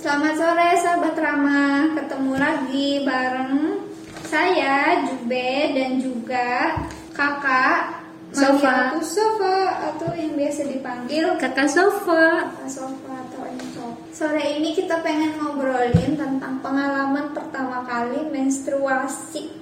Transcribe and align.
Selamat 0.00 0.32
sore 0.32 0.68
sahabat 0.80 1.12
Rama, 1.12 1.92
ketemu 1.92 2.32
lagi 2.40 3.04
bareng 3.04 3.84
saya 4.24 5.04
Jube 5.04 5.76
dan 5.76 6.00
juga 6.00 6.72
kakak 7.12 8.00
Sofa. 8.32 8.96
Aku 8.96 9.04
Sofa 9.04 9.76
atau 9.92 10.08
yang 10.16 10.40
biasa 10.40 10.72
dipanggil 10.72 11.36
Kakak 11.36 11.68
Sofa. 11.68 12.48
Kakak 12.48 12.70
Sofa 12.72 13.12
atau 13.28 13.44
Enco. 13.44 13.92
Sore 14.08 14.40
ini 14.40 14.72
kita 14.72 15.04
pengen 15.04 15.36
ngobrolin 15.36 16.16
tentang 16.16 16.64
pengalaman 16.64 17.36
pertama 17.36 17.84
kali 17.84 18.24
menstruasi. 18.32 19.52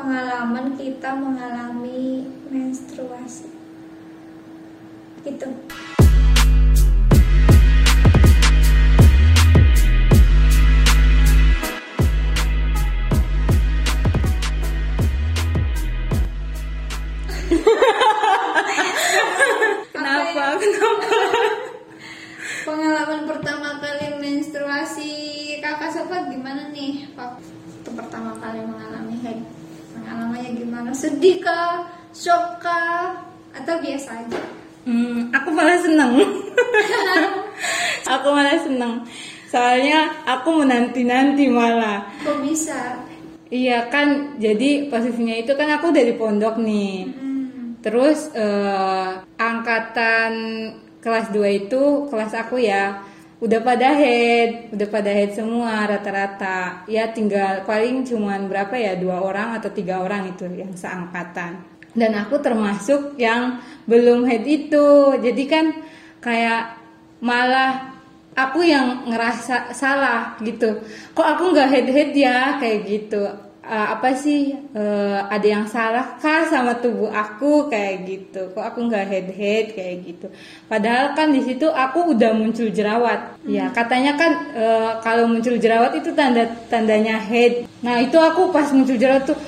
Pengalaman 0.00 0.80
kita 0.80 1.12
mengalami 1.12 2.24
menstruasi. 2.48 3.52
Gitu. 5.28 5.44
Kenapa? 19.94 20.40
Apa 20.54 20.58
Kenapa? 20.58 21.42
Pengalaman 22.64 23.22
pertama 23.28 23.68
kali 23.76 24.08
menstruasi 24.24 25.12
kakak 25.60 25.92
sobat 25.92 26.32
gimana 26.32 26.72
nih 26.72 27.04
Pak? 27.12 27.36
Itu 27.84 27.92
pertama 27.92 28.32
kali 28.40 28.64
mengalami 28.64 29.20
haid 29.20 29.44
Pengalamannya 29.94 30.50
gimana? 30.56 30.90
Sedih 30.96 31.44
kah? 31.44 31.86
Shock 32.10 32.64
kah? 32.64 33.20
Atau 33.54 33.78
biasa 33.78 34.24
aja? 34.24 34.40
Hmm, 34.84 35.30
aku 35.32 35.48
malah 35.54 35.78
seneng. 35.80 36.12
aku 38.14 38.28
malah 38.34 38.58
seneng. 38.60 39.06
Soalnya 39.48 40.10
aku 40.26 40.60
menanti-nanti 40.64 41.46
malah. 41.46 42.10
Kok 42.26 42.42
bisa? 42.42 43.06
Iya 43.54 43.86
kan, 43.86 44.34
jadi 44.42 44.90
posisinya 44.90 45.38
itu 45.38 45.54
kan 45.54 45.70
aku 45.78 45.94
dari 45.94 46.18
pondok 46.18 46.58
nih. 46.58 47.06
Hmm. 47.06 47.23
Terus 47.84 48.32
eh, 48.32 49.10
angkatan 49.36 50.32
kelas 51.04 51.28
2 51.36 51.60
itu 51.68 52.08
kelas 52.08 52.32
aku 52.32 52.56
ya 52.56 53.04
udah 53.44 53.60
pada 53.60 53.92
head, 53.92 54.72
udah 54.72 54.88
pada 54.88 55.10
head 55.12 55.36
semua 55.36 55.84
rata-rata. 55.84 56.88
Ya 56.88 57.12
tinggal 57.12 57.68
paling 57.68 58.08
cuman 58.08 58.48
berapa 58.48 58.72
ya 58.72 58.96
dua 58.96 59.20
orang 59.20 59.60
atau 59.60 59.68
tiga 59.68 60.00
orang 60.00 60.32
itu 60.32 60.48
yang 60.48 60.72
seangkatan. 60.72 61.60
Dan 61.92 62.16
aku 62.16 62.40
termasuk 62.40 63.20
yang 63.20 63.60
belum 63.84 64.24
head 64.24 64.48
itu. 64.48 65.20
Jadi 65.20 65.44
kan 65.44 65.76
kayak 66.24 66.80
malah 67.20 68.00
aku 68.32 68.64
yang 68.64 69.12
ngerasa 69.12 69.76
salah 69.76 70.40
gitu. 70.40 70.80
Kok 71.12 71.28
aku 71.36 71.52
nggak 71.52 71.68
head 71.68 71.88
head 71.92 72.10
ya 72.16 72.56
kayak 72.56 72.80
gitu. 72.88 73.28
Eh, 73.64 73.88
apa 73.96 74.12
sih 74.12 74.52
eh, 74.76 75.18
ada 75.24 75.46
yang 75.48 75.64
salah 75.64 76.20
kah 76.20 76.44
sama 76.52 76.76
tubuh 76.84 77.08
aku? 77.08 77.72
Kayak 77.72 77.96
gitu. 78.04 78.52
Kok 78.52 78.60
aku 78.60 78.78
nggak 78.92 79.04
head 79.08 79.28
head 79.32 79.66
kayak 79.72 79.96
gitu. 80.04 80.26
Padahal 80.68 81.16
kan 81.16 81.32
di 81.32 81.40
situ 81.40 81.72
aku 81.72 82.12
udah 82.12 82.36
muncul 82.36 82.68
jerawat. 82.68 83.40
Ya 83.48 83.72
katanya 83.72 84.20
kan 84.20 84.32
eh, 84.52 84.92
kalau 85.00 85.32
muncul 85.32 85.56
jerawat 85.56 85.96
itu 85.96 86.12
tanda 86.12 86.44
tandanya 86.68 87.16
head. 87.16 87.64
Nah 87.80 88.04
itu 88.04 88.20
aku 88.20 88.52
pas 88.52 88.68
muncul 88.68 89.00
jerawat 89.00 89.32
tuh 89.32 89.38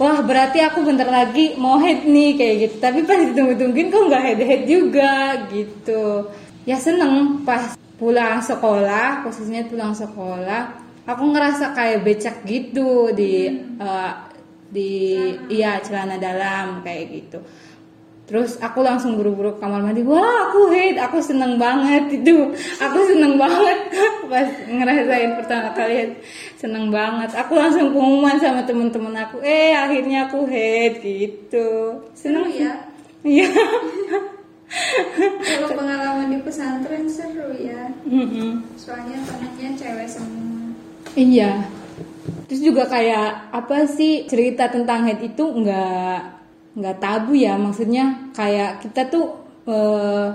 wah 0.00 0.16
berarti 0.24 0.64
aku 0.64 0.80
bentar 0.80 1.04
lagi 1.04 1.52
mau 1.60 1.76
head 1.76 2.08
nih 2.08 2.40
kayak 2.40 2.56
gitu. 2.64 2.76
Tapi 2.80 3.04
pas 3.04 3.20
ditunggu-tungguin 3.20 3.92
kok 3.92 4.00
nggak 4.08 4.24
head 4.32 4.40
head 4.48 4.62
juga 4.64 5.44
gitu. 5.52 6.24
Ya 6.64 6.80
seneng 6.80 7.44
pas 7.44 7.76
pulang 8.00 8.40
sekolah 8.40 9.28
khususnya 9.28 9.68
pulang 9.68 9.92
sekolah 9.92 10.87
aku 11.08 11.24
ngerasa 11.32 11.72
kayak 11.72 12.04
becak 12.04 12.36
gitu 12.44 13.16
di 13.16 13.48
eh, 13.80 14.12
di 14.68 14.92
iya 15.48 15.80
celana 15.80 16.20
dalam 16.20 16.84
kayak 16.84 17.04
gitu. 17.08 17.40
Terus 18.28 18.60
aku 18.60 18.84
langsung 18.84 19.16
buru-buru 19.16 19.56
ke 19.56 19.64
kamar 19.64 19.80
mandi. 19.80 20.04
Wah 20.04 20.52
aku 20.52 20.68
head 20.68 21.00
aku 21.00 21.16
seneng 21.16 21.56
banget 21.56 22.20
itu. 22.20 22.52
Aku 22.76 22.98
seneng 23.08 23.40
banget. 23.40 23.88
Pas 24.30 24.44
ngerasain 24.68 25.32
pertama 25.32 25.72
kali 25.72 26.12
seneng 26.60 26.92
banget. 26.92 27.32
Aku 27.32 27.56
langsung 27.56 27.96
pengumuman 27.96 28.36
sama 28.36 28.68
temen-temen 28.68 29.16
aku. 29.16 29.40
Eh 29.40 29.72
akhirnya 29.72 30.28
aku 30.28 30.44
head 30.44 31.00
gitu. 31.00 32.04
Seru 32.12 32.44
seneng 32.44 32.52
ya? 32.52 32.72
iya. 33.40 33.48
Kalau 35.40 35.72
pengalaman 35.72 36.28
di 36.28 36.44
pesantren 36.44 37.08
seru 37.08 37.56
ya. 37.56 37.88
Mm-mm. 38.04 38.60
Soalnya 38.76 39.24
temennya 39.24 39.72
cewek 39.72 40.04
semua 40.04 40.57
Iya. 41.18 41.66
Terus 42.46 42.60
juga 42.62 42.86
kayak 42.86 43.50
apa 43.50 43.90
sih 43.90 44.24
cerita 44.30 44.70
tentang 44.70 45.04
head 45.10 45.20
itu 45.20 45.42
nggak 45.42 46.18
nggak 46.78 46.96
tabu 47.02 47.34
ya. 47.34 47.58
Maksudnya 47.58 48.30
kayak 48.38 48.86
kita 48.86 49.10
tuh 49.10 49.26
eh, 49.66 50.26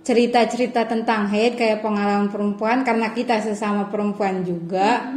cerita-cerita 0.00 0.88
tentang 0.88 1.28
head 1.28 1.60
kayak 1.60 1.84
pengalaman 1.84 2.32
perempuan 2.32 2.82
karena 2.88 3.12
kita 3.12 3.44
sesama 3.44 3.92
perempuan 3.92 4.40
juga 4.42 5.12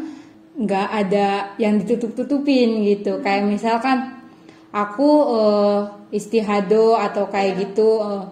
nggak 0.53 0.87
ada 0.91 1.55
yang 1.55 1.79
ditutup-tutupin 1.81 2.83
gitu. 2.83 3.23
Kayak 3.23 3.47
misalkan 3.47 4.19
aku 4.75 5.09
eh, 5.39 5.79
istihado 6.19 6.99
atau 6.99 7.31
kayak 7.31 7.71
gitu 7.71 7.89
eh, 8.03 8.25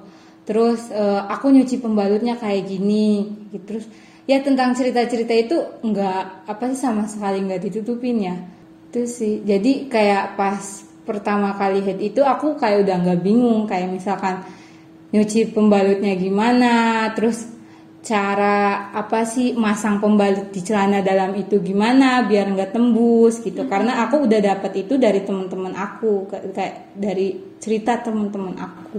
terus 0.44 0.92
eh, 0.92 1.22
aku 1.24 1.56
nyuci 1.56 1.80
pembalutnya 1.80 2.36
kayak 2.36 2.68
gini 2.68 3.32
gitu. 3.56 3.80
Terus 3.80 3.88
ya 4.32 4.40
tentang 4.40 4.72
cerita-cerita 4.72 5.34
itu 5.36 5.58
nggak 5.84 6.48
apa 6.48 6.64
sih 6.72 6.80
sama 6.80 7.04
sekali 7.04 7.44
nggak 7.44 7.62
ditutupin 7.68 8.18
ya. 8.24 8.36
Itu 8.88 9.04
sih. 9.04 9.44
Jadi 9.44 9.92
kayak 9.92 10.40
pas 10.40 10.88
pertama 11.04 11.52
kali 11.60 11.84
head 11.84 12.00
itu 12.00 12.24
aku 12.24 12.56
kayak 12.56 12.88
udah 12.88 12.96
nggak 13.04 13.20
bingung. 13.20 13.68
Kayak 13.68 13.92
misalkan 13.92 14.48
nyuci 15.12 15.52
pembalutnya 15.52 16.16
gimana 16.16 16.74
terus 17.12 17.52
cara 18.02 18.90
apa 18.98 19.28
sih 19.30 19.54
masang 19.54 20.02
pembalut 20.02 20.50
di 20.50 20.64
celana 20.66 21.06
dalam 21.06 21.38
itu 21.38 21.62
gimana 21.62 22.26
biar 22.26 22.50
nggak 22.56 22.72
tembus 22.74 23.44
gitu. 23.44 23.68
Karena 23.68 24.08
aku 24.08 24.26
udah 24.26 24.40
dapat 24.40 24.88
itu 24.88 24.96
dari 24.96 25.22
teman-teman 25.22 25.76
aku 25.76 26.32
kayak- 26.32 26.48
kayak 26.56 26.76
dari 26.96 27.36
cerita 27.62 28.00
teman-teman 28.02 28.58
aku. 28.58 28.98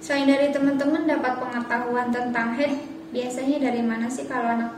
Selain 0.00 0.26
dari 0.26 0.48
teman-teman 0.50 1.06
dapat 1.06 1.38
pengetahuan 1.38 2.08
tentang 2.10 2.56
head, 2.56 2.72
biasanya 3.10 3.58
dari 3.60 3.82
mana 3.82 4.06
sih 4.06 4.24
kalau 4.24 4.48
anak 4.50 4.72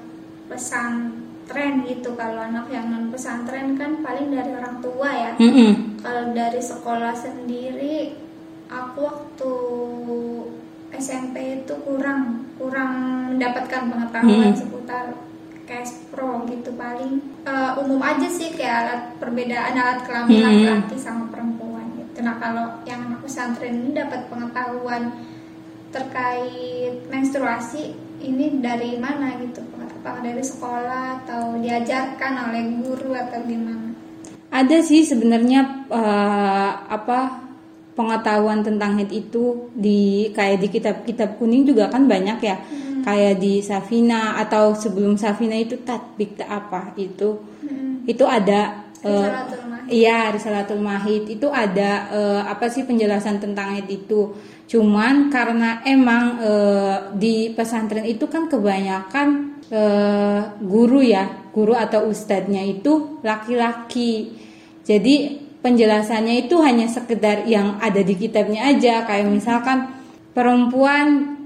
pesantren 0.48 1.84
gitu? 1.84 2.12
Kalau 2.14 2.40
anak 2.40 2.68
yang 2.68 2.88
non 2.88 3.08
pesantren 3.08 3.76
kan 3.76 4.00
paling 4.00 4.28
dari 4.28 4.52
orang 4.52 4.80
tua 4.80 5.08
ya. 5.08 5.30
Mm-mm. 5.36 6.00
Kalau 6.00 6.32
dari 6.32 6.58
sekolah 6.58 7.14
sendiri, 7.14 8.16
aku 8.66 8.98
waktu 9.00 9.52
SMP 10.92 11.36
itu 11.62 11.74
kurang 11.84 12.52
kurang 12.56 12.92
mendapatkan 13.32 13.88
pengetahuan 13.88 14.52
Hmm. 14.52 14.58
seputar 14.58 15.04
cash 15.64 16.04
pro 16.12 16.44
gitu 16.46 16.74
paling 16.74 17.22
eh, 17.42 17.72
umum 17.80 17.98
aja 17.98 18.28
sih 18.28 18.52
kayak 18.52 18.76
alat 18.84 19.02
perbedaan 19.16 19.72
alat 19.72 20.04
kelamin 20.04 20.36
Hmm. 20.36 20.46
laki-laki 20.46 20.96
sama 21.00 21.24
perempuan 21.32 21.86
gitu. 21.96 22.20
Nah 22.20 22.36
kalau 22.36 22.66
yang 22.84 23.08
anak 23.08 23.24
pesantren 23.24 23.82
ini 23.82 23.96
dapat 23.96 24.28
pengetahuan 24.28 25.16
terkait 25.90 27.04
menstruasi 27.08 27.92
ini 28.22 28.62
dari 28.62 28.96
mana 28.96 29.34
gitu? 29.42 29.60
Apakah 29.74 30.22
dari 30.22 30.42
sekolah 30.42 31.22
atau 31.22 31.58
diajarkan 31.58 32.32
oleh 32.50 32.62
guru 32.80 33.12
atau 33.14 33.42
gimana? 33.42 33.90
Ada 34.52 34.84
sih 34.84 35.02
sebenarnya 35.02 35.88
eh, 35.90 36.70
apa 36.86 37.42
pengetahuan 37.92 38.64
tentang 38.64 38.96
head 38.96 39.12
itu 39.12 39.68
di 39.76 40.32
kayak 40.32 40.64
di 40.64 40.68
kitab-kitab 40.72 41.36
kuning 41.36 41.68
juga 41.68 41.92
kan 41.92 42.08
banyak 42.08 42.38
ya. 42.40 42.56
Kayak 43.02 43.42
di 43.42 43.58
Safina 43.58 44.38
atau 44.38 44.78
sebelum 44.78 45.18
Safina 45.18 45.58
itu 45.58 45.82
tatbik 45.82 46.38
apa 46.46 46.94
itu 46.94 47.50
Hmm. 47.62 48.02
itu 48.10 48.26
ada 48.26 48.90
eh, 49.06 49.10
Risalatul 49.10 49.62
Mahid. 49.70 49.90
Iya, 49.90 50.18
Risalatul 50.34 50.82
Mahid 50.82 51.24
itu 51.30 51.46
ada 51.46 51.90
eh, 52.10 52.42
apa 52.42 52.66
sih 52.66 52.82
penjelasan 52.82 53.38
tentang 53.38 53.78
head 53.78 53.86
itu. 53.86 54.34
Cuman 54.72 55.28
karena 55.28 55.84
emang 55.84 56.24
eh, 56.40 56.96
di 57.12 57.52
pesantren 57.52 58.08
itu 58.08 58.24
kan 58.24 58.48
kebanyakan 58.48 59.60
eh, 59.68 60.40
guru 60.64 61.04
ya, 61.04 61.52
guru 61.52 61.76
atau 61.76 62.08
ustadznya 62.08 62.64
itu 62.64 63.20
laki-laki. 63.20 64.32
Jadi 64.80 65.44
penjelasannya 65.60 66.48
itu 66.48 66.56
hanya 66.64 66.88
sekedar 66.88 67.44
yang 67.44 67.76
ada 67.84 68.00
di 68.00 68.16
kitabnya 68.16 68.72
aja, 68.72 69.04
kayak 69.04 69.28
misalkan 69.28 69.92
perempuan 70.32 71.36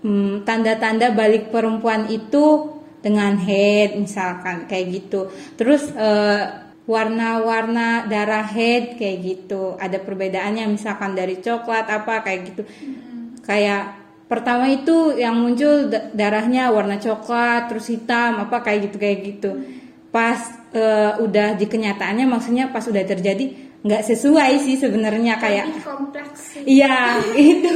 hmm, 0.00 0.48
tanda-tanda 0.48 1.12
balik 1.12 1.52
perempuan 1.52 2.08
itu 2.08 2.80
dengan 3.04 3.36
head 3.36 4.00
misalkan 4.00 4.64
kayak 4.64 5.04
gitu. 5.04 5.28
Terus 5.60 5.84
eh, 5.92 6.69
warna-warna 6.90 8.10
darah 8.10 8.42
head 8.50 8.98
kayak 8.98 9.18
gitu. 9.22 9.78
Ada 9.78 10.02
perbedaannya 10.02 10.66
misalkan 10.66 11.14
dari 11.14 11.38
coklat 11.38 11.86
apa 11.86 12.26
kayak 12.26 12.40
gitu. 12.50 12.62
Kayak 13.46 14.00
pertama 14.26 14.66
itu 14.70 15.14
yang 15.14 15.38
muncul 15.38 15.90
da- 15.90 16.10
darahnya 16.10 16.70
warna 16.70 16.98
coklat 16.98 17.70
terus 17.70 17.90
hitam 17.90 18.38
apa 18.42 18.62
kayak 18.62 18.90
gitu 18.90 18.96
kayak 19.02 19.18
gitu 19.26 19.50
pas 20.14 20.38
eh, 20.70 21.18
udah 21.18 21.58
di 21.58 21.66
kenyataannya 21.66 22.30
maksudnya 22.30 22.70
pas 22.70 22.86
udah 22.86 23.02
terjadi 23.02 23.70
nggak 23.80 24.02
sesuai 24.06 24.52
sih 24.60 24.76
sebenarnya 24.76 25.40
kayak 25.40 25.66
kompleks. 25.82 26.62
Iya 26.62 27.16
itu 27.56 27.74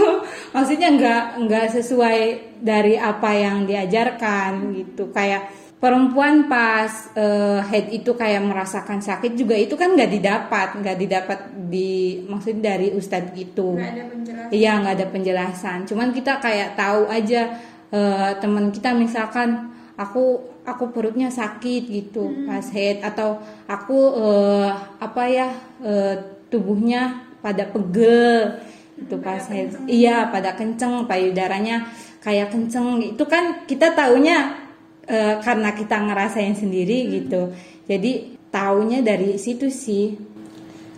maksudnya 0.52 0.92
nggak 0.94 1.22
nggak 1.48 1.66
sesuai 1.80 2.20
dari 2.60 3.00
apa 3.00 3.30
yang 3.32 3.64
diajarkan 3.64 4.78
gitu 4.78 5.08
kayak 5.10 5.63
perempuan 5.84 6.48
pas 6.48 7.12
eh, 7.12 7.60
head 7.68 7.92
itu 7.92 8.16
kayak 8.16 8.40
merasakan 8.40 9.04
sakit 9.04 9.36
juga 9.36 9.52
itu 9.52 9.76
kan 9.76 9.92
nggak 9.92 10.16
didapat 10.16 10.68
nggak 10.80 10.96
didapat 10.96 11.38
di 11.68 12.24
maksudnya 12.24 12.72
dari 12.72 12.88
ustadz 12.96 13.36
gitu. 13.36 13.76
Nggak 13.76 13.92
ada 13.92 14.04
penjelasan. 14.08 14.48
iya 14.56 14.72
nggak 14.80 14.94
ada 14.96 15.06
penjelasan. 15.12 15.78
Cuman 15.84 16.08
kita 16.16 16.40
kayak 16.40 16.72
tahu 16.80 17.04
aja 17.12 17.60
eh, 17.92 18.32
teman 18.40 18.72
kita 18.72 18.96
misalkan 18.96 19.76
aku 20.00 20.56
aku 20.64 20.88
perutnya 20.88 21.28
sakit 21.28 21.84
gitu 21.84 22.32
pas 22.48 22.64
head. 22.72 23.04
Atau 23.04 23.44
aku 23.68 23.98
eh, 24.24 24.70
apa 25.04 25.22
ya 25.28 25.52
eh, 25.84 26.16
tubuhnya 26.48 27.28
pada 27.44 27.68
pegel 27.68 28.56
itu 28.96 29.20
pas 29.20 29.44
head. 29.52 29.76
iya 29.84 30.32
pada 30.32 30.56
kenceng 30.56 31.04
payudaranya 31.04 31.92
kayak 32.24 32.56
kenceng. 32.56 33.04
Itu 33.04 33.28
kan 33.28 33.68
kita 33.68 33.92
taunya 33.92 34.63
eh, 35.08 35.40
karena 35.40 35.72
kita 35.72 35.96
ngerasain 36.00 36.56
sendiri 36.56 37.20
gitu 37.20 37.52
jadi 37.84 38.34
taunya 38.48 39.02
dari 39.04 39.36
situ 39.36 39.68
sih 39.68 40.34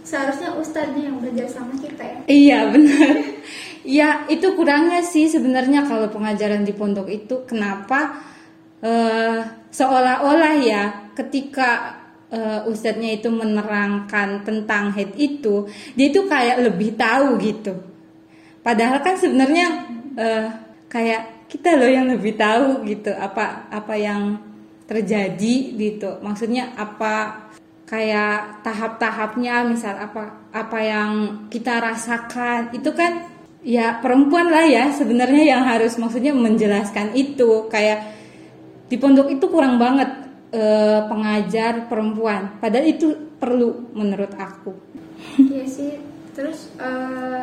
Seharusnya 0.07 0.55
ustadznya 0.55 1.11
yang 1.11 1.19
belajar 1.19 1.51
sama 1.51 1.75
kita 1.83 1.99
ya. 1.99 2.19
Iya 2.31 2.59
benar. 2.71 3.15
Iya 3.83 4.09
itu 4.39 4.55
kurangnya 4.55 5.03
sih 5.03 5.27
sebenarnya 5.27 5.83
kalau 5.83 6.07
pengajaran 6.15 6.63
di 6.63 6.71
pondok 6.71 7.11
itu 7.11 7.43
kenapa 7.43 8.23
eh, 8.87 9.43
seolah-olah 9.75 10.55
ya 10.63 11.11
ketika 11.19 11.99
eh, 12.31 12.71
ustadznya 12.71 13.19
itu 13.19 13.35
menerangkan 13.35 14.47
tentang 14.47 14.95
head 14.95 15.11
itu 15.19 15.67
dia 15.99 16.07
itu 16.07 16.23
kayak 16.31 16.63
lebih 16.63 16.95
tahu 16.95 17.43
gitu. 17.43 17.75
Padahal 18.63 19.03
kan 19.03 19.19
sebenarnya 19.19 19.91
eh, 20.15 20.47
kayak 20.87 21.36
kita 21.47 21.79
loh 21.79 21.91
yang 21.91 22.07
lebih 22.11 22.35
tahu 22.35 22.83
gitu 22.87 23.15
apa 23.15 23.71
apa 23.71 23.95
yang 23.95 24.39
terjadi 24.87 25.55
gitu. 25.75 26.19
Maksudnya 26.23 26.75
apa 26.79 27.47
kayak 27.87 28.67
tahap-tahapnya 28.67 29.67
misal 29.67 29.95
apa 29.95 30.51
apa 30.51 30.79
yang 30.83 31.11
kita 31.51 31.79
rasakan 31.79 32.75
itu 32.75 32.91
kan 32.91 33.31
ya 33.63 34.03
perempuan 34.03 34.51
lah 34.51 34.67
ya 34.67 34.91
sebenarnya 34.91 35.55
yang 35.55 35.63
harus 35.63 35.95
maksudnya 35.95 36.35
menjelaskan 36.35 37.15
itu 37.15 37.71
kayak 37.71 38.11
di 38.91 38.99
pondok 38.99 39.31
itu 39.31 39.47
kurang 39.47 39.79
banget 39.79 40.11
eh, 40.51 40.99
pengajar 41.07 41.87
perempuan 41.87 42.59
padahal 42.59 42.91
itu 42.91 43.15
perlu 43.39 43.95
menurut 43.95 44.35
aku 44.35 44.75
Iya 45.39 45.65
sih. 45.67 45.93
Terus 46.37 46.69
eh, 46.77 47.43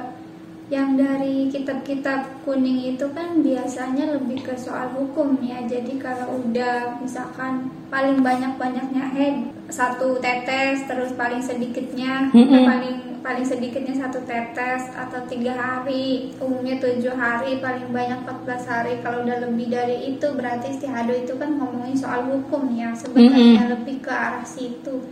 yang 0.72 0.96
dari 0.96 1.52
kitab-kitab 1.52 2.44
kuning 2.48 2.96
itu 2.96 3.06
kan 3.12 3.44
biasanya 3.44 4.16
lebih 4.16 4.48
ke 4.48 4.56
soal 4.56 4.96
hukum 4.96 5.36
ya. 5.44 5.60
Jadi 5.68 6.00
kalau 6.00 6.40
udah 6.40 7.04
misalkan 7.04 7.68
paling 7.92 8.24
banyak-banyaknya 8.24 9.04
head 9.12 9.36
satu 9.68 10.24
tetes, 10.24 10.88
terus 10.88 11.12
paling 11.20 11.44
sedikitnya 11.44 12.32
Mm-mm. 12.32 12.64
paling 12.64 12.96
paling 13.24 13.48
sedikitnya 13.48 13.96
satu 13.96 14.20
tetes 14.28 14.92
atau 14.96 15.24
tiga 15.28 15.56
hari, 15.56 16.36
umumnya 16.40 16.80
tujuh 16.80 17.16
hari, 17.16 17.64
paling 17.64 17.88
banyak 17.92 18.20
14 18.28 18.68
hari. 18.68 18.94
Kalau 19.00 19.24
udah 19.24 19.48
lebih 19.48 19.72
dari 19.72 20.16
itu 20.16 20.28
berarti 20.36 20.76
istihado 20.76 21.16
itu 21.16 21.36
kan 21.40 21.56
ngomongin 21.56 21.96
soal 21.96 22.28
hukum 22.28 22.72
ya. 22.76 22.92
Sebenarnya 22.96 23.72
lebih 23.72 24.04
ke 24.04 24.12
arah 24.12 24.44
situ 24.44 25.04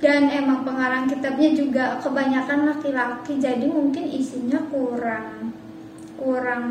dan 0.00 0.32
emang 0.32 0.64
pengarang 0.64 1.04
kitabnya 1.06 1.52
juga 1.52 1.84
kebanyakan 2.00 2.72
laki-laki 2.72 3.36
jadi 3.36 3.68
mungkin 3.68 4.08
isinya 4.08 4.56
kurang 4.72 5.52
kurang 6.16 6.64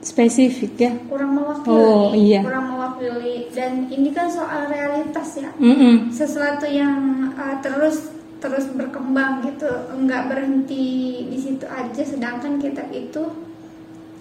spesifik 0.00 0.72
ya? 0.78 0.92
kurang 1.10 1.34
mewakili 1.34 1.74
Oh, 1.76 2.14
iya. 2.14 2.40
kurang 2.46 2.72
mewakili. 2.72 3.50
Dan 3.50 3.90
ini 3.90 4.14
kan 4.14 4.30
soal 4.30 4.70
realitas 4.70 5.34
ya. 5.34 5.50
Mm-mm. 5.58 6.14
sesuatu 6.14 6.62
yang 6.64 7.26
uh, 7.34 7.58
terus 7.58 8.14
terus 8.38 8.70
berkembang 8.70 9.42
gitu 9.42 9.66
nggak 9.98 10.30
berhenti 10.30 11.26
di 11.26 11.38
situ 11.40 11.66
aja. 11.66 12.02
Sedangkan 12.06 12.62
kitab 12.62 12.86
itu 12.94 13.24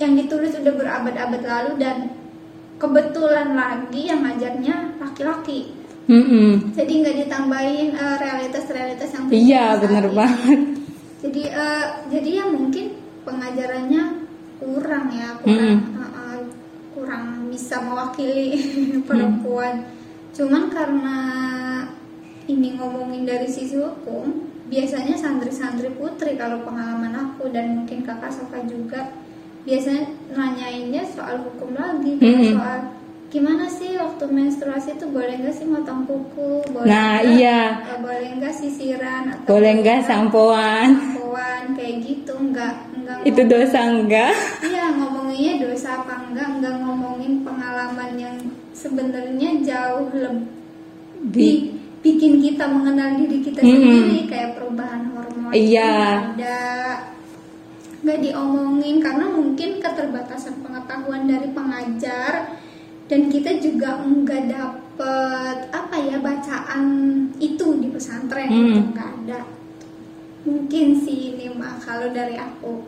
yang 0.01 0.17
ditulis 0.17 0.57
udah 0.57 0.73
berabad-abad 0.73 1.41
lalu 1.45 1.71
dan 1.79 1.97
kebetulan 2.81 3.53
lagi 3.55 4.09
yang 4.09 4.25
ngajarnya 4.25 4.99
laki-laki 4.99 5.71
Mm-mm. 6.05 6.77
jadi 6.77 6.91
nggak 7.01 7.17
ditambahin 7.25 7.89
uh, 7.97 8.17
realitas-realitas 8.21 9.09
yang 9.09 9.25
iya 9.33 9.65
ini. 9.81 10.09
banget 10.13 10.59
jadi 11.25 11.43
uh, 11.57 11.85
jadi 12.13 12.29
ya 12.41 12.45
mungkin 12.45 12.85
pengajarannya 13.25 14.03
kurang 14.61 15.05
ya 15.09 15.29
kurang 15.41 15.81
uh, 15.97 16.05
uh, 16.05 16.37
kurang 16.93 17.25
bisa 17.49 17.81
mewakili 17.81 18.53
perempuan 19.09 19.89
cuman 20.35 20.63
karena 20.69 21.17
ini 22.45 22.77
ngomongin 22.77 23.25
dari 23.25 23.49
sisi 23.49 23.81
hukum 23.81 24.45
biasanya 24.69 25.17
santri-santri 25.17 25.89
putri 25.93 26.37
kalau 26.37 26.61
pengalaman 26.65 27.13
aku 27.13 27.49
dan 27.49 27.81
mungkin 27.81 28.05
kakak 28.05 28.33
Sofa 28.33 28.61
juga 28.65 29.13
biasanya 29.65 30.05
nanyainnya 30.33 31.01
soal 31.09 31.41
hukum 31.41 31.73
lagi 31.73 32.17
kayak 32.21 32.37
Mm-mm. 32.37 32.53
soal 32.53 32.79
gimana 33.35 33.67
sih 33.67 33.91
waktu 33.93 34.23
menstruasi 34.25 34.95
itu 34.95 35.05
boleh 35.05 35.35
nggak 35.35 35.51
sih 35.53 35.65
motong 35.65 36.03
kuku? 36.03 36.63
Boleh 36.69 36.87
Nah, 36.87 37.19
nggak- 37.19 37.35
iya. 37.35 37.59
eh, 37.85 37.99
boleh 37.99 38.29
nggak 38.33 38.53
sisiran 38.53 39.23
atau 39.29 39.47
boleh 39.49 39.71
nggak 39.75 39.99
sampoan? 40.01 40.89
sampoan? 40.95 41.61
Kayak 41.75 41.95
gitu 42.01 42.33
nggak 42.33 42.73
nggak 42.95 43.17
itu 43.23 43.41
dosa 43.43 43.79
enggak 43.85 44.33
iya 44.63 44.87
ngomonginnya 44.89 45.53
dosa 45.59 45.99
apa 45.99 46.23
enggak 46.23 46.47
enggak 46.49 46.75
ngomongin 46.79 47.43
pengalaman 47.43 48.11
yang 48.15 48.35
sebenarnya 48.71 49.49
jauh 49.61 50.07
lebih 50.09 50.47
Bi- 51.25 51.63
bikin 52.01 52.37
kita 52.39 52.65
mengenal 52.65 53.13
diri 53.15 53.41
kita 53.41 53.59
Mm-mm. 53.59 53.73
sendiri. 53.73 54.19
Kayak 54.25 54.49
perubahan 54.55 55.09
hormon 55.11 55.51
Iya. 55.51 55.91
nggak 55.91 56.37
ada. 56.37 56.63
Nggak 57.99 58.19
diomongin 58.21 58.95
karena 58.99 59.25
mungkin 59.27 59.69
keterbatasan 59.77 60.61
pengetahuan 60.61 61.25
dari 61.25 61.49
pengajar 61.49 62.33
dan 63.05 63.29
kita 63.29 63.61
juga 63.61 64.01
nggak 64.01 64.43
dapet 64.49 65.57
apa 65.69 65.95
ya 65.99 66.17
bacaan 66.17 66.83
itu 67.37 67.67
di 67.77 67.87
pesantren 67.89 68.49
Hmm. 68.49 68.65
itu 68.65 68.81
nggak 68.91 69.09
ada 69.21 69.39
mungkin 70.45 70.87
sih 70.97 71.33
ini 71.33 71.49
mah 71.51 71.77
kalau 71.79 72.09
dari 72.09 72.37
aku 72.37 72.85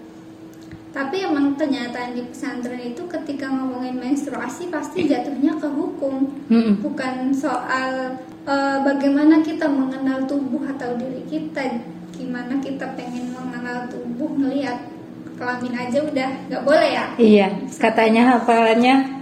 tapi 0.90 1.22
emang 1.22 1.54
kenyataan 1.54 2.14
di 2.14 2.26
pesantren 2.26 2.82
itu 2.82 3.06
ketika 3.06 3.46
ngomongin 3.46 3.98
menstruasi 3.98 4.70
pasti 4.70 5.06
jatuhnya 5.06 5.58
ke 5.58 5.70
hukum 5.70 6.30
Mm-mm. 6.50 6.82
bukan 6.82 7.30
soal 7.30 8.18
eh, 8.46 8.78
bagaimana 8.82 9.42
kita 9.42 9.70
mengenal 9.70 10.26
tubuh 10.26 10.66
atau 10.66 10.98
diri 10.98 11.22
kita 11.26 11.82
gimana 12.14 12.58
kita 12.58 12.98
pengen 12.98 13.30
mengenal 13.30 13.86
tubuh 13.90 14.34
ngelihat 14.34 14.90
kelamin 15.38 15.76
aja 15.78 16.00
udah 16.02 16.30
nggak 16.50 16.64
boleh 16.66 16.90
ya 16.90 17.06
Iya, 17.18 17.48
katanya 17.78 18.38
hafalannya. 18.38 19.17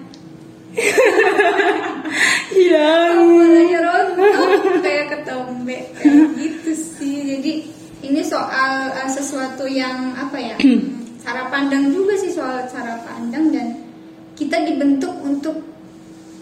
Hilang. 2.56 3.16
Awalnya 3.16 3.80
rontok 3.80 4.84
kayak 4.84 5.06
ketombe? 5.12 5.78
Kayak 6.00 6.28
gitu 6.40 6.72
sih. 6.76 7.16
Jadi 7.36 7.54
ini 8.06 8.22
soal 8.22 8.92
eh, 8.94 9.10
sesuatu 9.10 9.66
yang 9.66 10.14
apa 10.14 10.38
ya 10.38 10.56
cara 11.26 11.50
pandang 11.50 11.90
juga 11.90 12.14
sih 12.20 12.30
soal 12.30 12.68
cara 12.70 13.02
pandang 13.02 13.50
dan 13.50 13.68
kita 14.36 14.62
dibentuk 14.68 15.16
untuk 15.24 15.64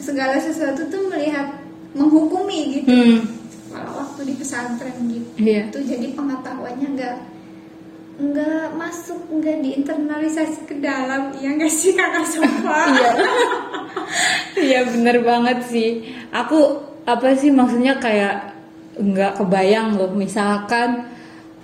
segala 0.01 0.35
sesuatu 0.41 0.83
tuh 0.91 1.07
melihat 1.07 1.55
menghukumi 1.95 2.81
gitu. 2.81 2.89
Hmm, 2.89 3.19
kalau 3.71 4.03
waktu 4.03 4.21
di 4.27 4.33
pesantren 4.35 4.97
gitu. 5.07 5.29
Iya. 5.39 5.69
itu 5.71 5.79
jadi 5.87 6.07
pengetahuannya 6.17 6.87
nggak 6.99 7.15
nggak 8.13 8.67
masuk 8.77 9.19
nggak 9.29 9.57
diinternalisasi 9.63 10.59
ke 10.67 10.75
dalam. 10.83 11.31
Ya 11.39 11.53
nggak 11.55 11.71
sih 11.71 11.95
kakak 11.95 12.27
Sofa 12.27 12.81
Iya. 14.53 14.86
Bener 14.88 15.22
banget 15.25 15.65
sih. 15.67 16.05
Aku 16.29 16.81
apa 17.03 17.36
sih 17.36 17.51
maksudnya 17.51 17.98
kayak 17.98 18.53
nggak 18.98 19.41
kebayang 19.41 19.98
loh. 19.98 20.12
Misalkan 20.13 21.10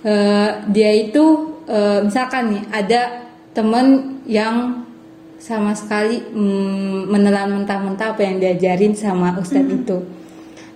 eh, 0.02 0.50
dia 0.70 0.90
itu 0.94 1.54
eh, 1.68 2.00
misalkan 2.04 2.56
nih 2.56 2.64
ada 2.70 3.02
temen 3.54 4.18
yang 4.26 4.86
sama 5.40 5.72
sekali 5.72 6.20
mm, 6.20 7.08
menelan 7.08 7.64
mentah-mentah 7.64 8.12
apa 8.12 8.22
yang 8.22 8.36
diajarin 8.38 8.92
sama 8.92 9.40
ustadz 9.40 9.72
itu. 9.72 9.98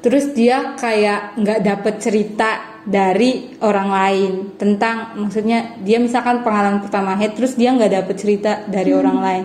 Terus 0.00 0.32
dia 0.36 0.76
kayak 0.76 1.40
nggak 1.40 1.60
dapet 1.64 1.94
cerita 2.00 2.74
dari 2.84 3.56
orang 3.64 3.88
lain 3.88 4.32
tentang 4.60 5.16
maksudnya 5.16 5.80
dia 5.80 5.96
misalkan 5.96 6.44
pengalaman 6.44 6.84
pertama 6.84 7.16
head 7.16 7.32
terus 7.32 7.56
dia 7.56 7.72
nggak 7.72 7.92
dapet 8.04 8.16
cerita 8.20 8.60
dari 8.68 8.92
orang 8.92 9.18
lain 9.24 9.44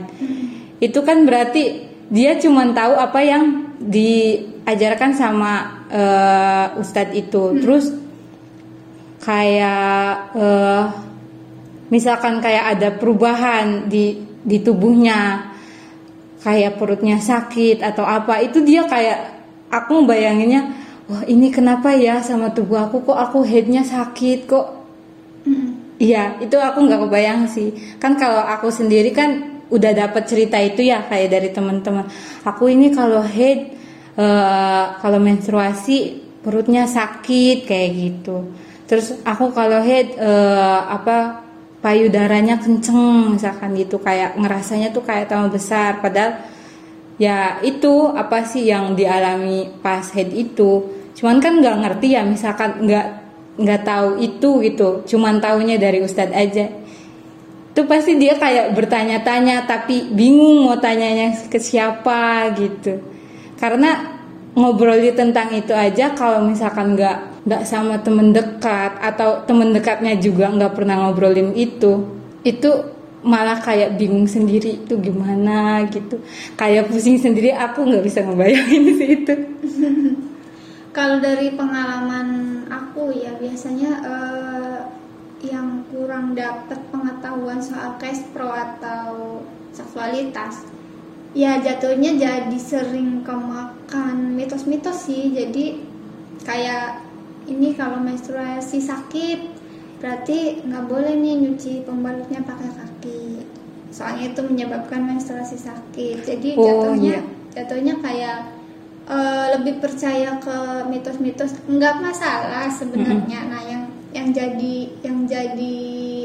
itu 0.83 0.99
kan 1.07 1.23
berarti 1.23 1.88
dia 2.09 2.35
cuma 2.41 2.65
tahu 2.73 2.97
apa 2.97 3.19
yang 3.21 3.43
diajarkan 3.79 5.13
sama 5.13 5.85
uh, 5.93 6.81
ustadz 6.81 7.15
itu. 7.15 7.61
Terus 7.61 7.93
kayak 9.21 10.33
uh, 10.33 10.85
misalkan 11.93 12.41
kayak 12.41 12.77
ada 12.77 12.89
perubahan 12.97 13.85
di 13.85 14.25
di 14.41 14.57
tubuhnya 14.61 15.53
kayak 16.41 16.79
perutnya 16.79 17.19
sakit 17.19 17.83
atau 17.83 18.07
apa 18.07 18.39
itu 18.39 18.63
dia 18.63 18.87
kayak 18.87 19.37
aku 19.69 20.07
bayanginnya 20.07 20.71
wah 21.05 21.23
ini 21.27 21.51
kenapa 21.53 21.93
ya 21.93 22.23
sama 22.25 22.49
tubuh 22.53 22.89
aku? 22.89 23.05
Kok 23.05 23.19
aku 23.19 23.39
headnya 23.45 23.85
sakit? 23.85 24.49
Kok 24.49 24.67
iya 25.99 26.39
itu 26.39 26.55
aku 26.55 26.89
nggak 26.89 27.05
kebayang 27.05 27.45
sih. 27.45 27.75
Kan 28.01 28.15
kalau 28.15 28.41
aku 28.41 28.71
sendiri 28.71 29.11
kan 29.11 29.58
udah 29.69 29.91
dapat 29.93 30.23
cerita 30.25 30.57
itu 30.57 30.89
ya 30.89 31.05
kayak 31.05 31.29
dari 31.29 31.49
teman-teman. 31.53 32.09
Aku 32.45 32.65
ini 32.69 32.89
kalau 32.89 33.21
head 33.21 33.73
uh, 34.17 34.97
kalau 34.97 35.21
menstruasi 35.21 36.25
perutnya 36.41 36.89
sakit 36.89 37.69
kayak 37.69 37.89
gitu. 37.93 38.49
Terus 38.89 39.21
aku 39.21 39.53
kalau 39.53 39.85
head 39.85 40.17
uh, 40.17 40.89
apa 40.89 41.45
payudaranya 41.85 42.57
kenceng 42.57 43.37
misalkan 43.37 43.77
gitu. 43.77 44.01
Kayak 44.01 44.35
ngerasanya 44.41 44.89
tuh 44.89 45.05
kayak 45.05 45.29
tambah 45.29 45.53
besar. 45.53 46.01
Padahal 46.01 46.41
ya 47.21 47.61
itu 47.61 48.09
apa 48.09 48.41
sih 48.49 48.65
yang 48.65 48.97
dialami 48.97 49.69
pas 49.85 50.09
head 50.17 50.33
itu. 50.33 50.97
Cuman 51.13 51.37
kan 51.37 51.61
nggak 51.61 51.77
ngerti 51.85 52.17
ya 52.17 52.25
misalkan 52.25 52.81
nggak 52.81 53.07
nggak 53.61 53.81
tahu 53.85 54.17
itu 54.17 54.49
gitu. 54.65 54.89
Cuman 55.05 55.37
taunya 55.37 55.77
dari 55.77 56.01
ustadz 56.01 56.33
aja 56.33 56.78
itu 57.69 57.81
pasti 57.85 58.17
dia 58.17 58.35
kayak 58.35 58.73
bertanya-tanya 58.73 59.69
tapi 59.69 60.09
bingung 60.11 60.65
mau 60.67 60.75
tanyanya 60.81 61.37
ke 61.47 61.61
siapa 61.61 62.51
gitu. 62.57 62.99
Karena 63.55 64.19
ngobrolin 64.57 65.13
tentang 65.13 65.53
itu 65.53 65.71
aja 65.71 66.11
kalau 66.17 66.43
misalkan 66.43 66.97
nggak 66.97 67.45
nggak 67.45 67.63
sama 67.63 68.01
temen 68.01 68.33
dekat 68.33 68.97
atau 68.99 69.45
temen 69.45 69.71
dekatnya 69.71 70.17
juga 70.17 70.49
nggak 70.51 70.73
pernah 70.75 71.07
ngobrolin 71.07 71.53
itu 71.55 72.03
itu 72.43 72.69
malah 73.19 73.59
kayak 73.59 73.99
bingung 73.99 74.25
sendiri 74.25 74.79
itu 74.83 74.95
gimana? 74.99 75.83
gitu. 75.91 76.23
Kayak 76.55 76.87
pusing 76.87 77.19
sendiri 77.19 77.51
aku 77.51 77.83
nggak 77.83 78.03
bisa 78.03 78.23
ngebayangin 78.23 78.83
sih 78.99 79.09
itu. 79.23 79.35
Kalau 80.95 81.21
dari 81.21 81.53
pengalaman 81.53 82.59
aku 82.67 83.13
ya 83.13 83.35
biasanya 83.37 83.91
uh, 84.03 84.79
yang 85.43 85.87
kurang 85.91 86.35
dapat 86.35 86.79
pengetahuan 86.91 87.63
soal 87.63 87.95
pro 88.35 88.51
atau 88.51 89.39
seksualitas 89.71 90.67
ya 91.37 91.61
jatuhnya 91.61 92.17
jadi 92.17 92.57
sering 92.57 93.21
kemakan 93.21 94.33
mitos-mitos 94.33 95.09
sih. 95.09 95.29
Jadi 95.33 95.85
kayak 96.45 97.05
ini 97.49 97.73
kalau 97.73 98.01
menstruasi 98.01 98.81
sakit 98.81 99.57
berarti 99.99 100.63
nggak 100.63 100.85
boleh 100.87 101.13
nih 101.19 101.35
nyuci 101.43 101.83
pembalutnya 101.85 102.41
pakai 102.41 102.69
kaki. 102.71 103.23
Soalnya 103.89 104.33
itu 104.33 104.41
menyebabkan 104.45 105.05
menstruasi 105.05 105.57
sakit. 105.59 106.25
Jadi 106.25 106.49
oh, 106.57 106.65
jatuhnya 106.65 107.19
iya. 107.19 107.21
jatuhnya 107.57 107.93
kayak 107.99 108.39
uh, 109.09 109.45
lebih 109.59 109.81
percaya 109.83 110.39
ke 110.41 110.57
mitos-mitos. 110.89 111.53
Nggak 111.69 111.95
masalah 112.01 112.69
sebenarnya. 112.71 113.41
Mm 113.43 113.45
-hmm. 113.45 113.53
nah 113.53 113.63
yang 113.65 113.78
yang 114.29 114.37
jadi 114.37 114.75
yang 115.01 115.19
jadi 115.25 115.77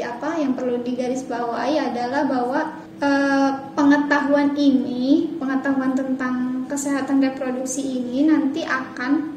apa 0.05 0.37
yang 0.37 0.53
perlu 0.53 0.85
digarisbawahi 0.85 1.81
adalah 1.81 2.29
bahwa 2.29 2.85
Eh, 3.05 3.51
pengetahuan 3.75 4.55
ini, 4.55 5.35
pengetahuan 5.37 5.99
tentang 5.99 6.63
kesehatan 6.71 7.19
reproduksi 7.19 7.83
ini 7.83 8.31
nanti 8.31 8.63
akan 8.63 9.35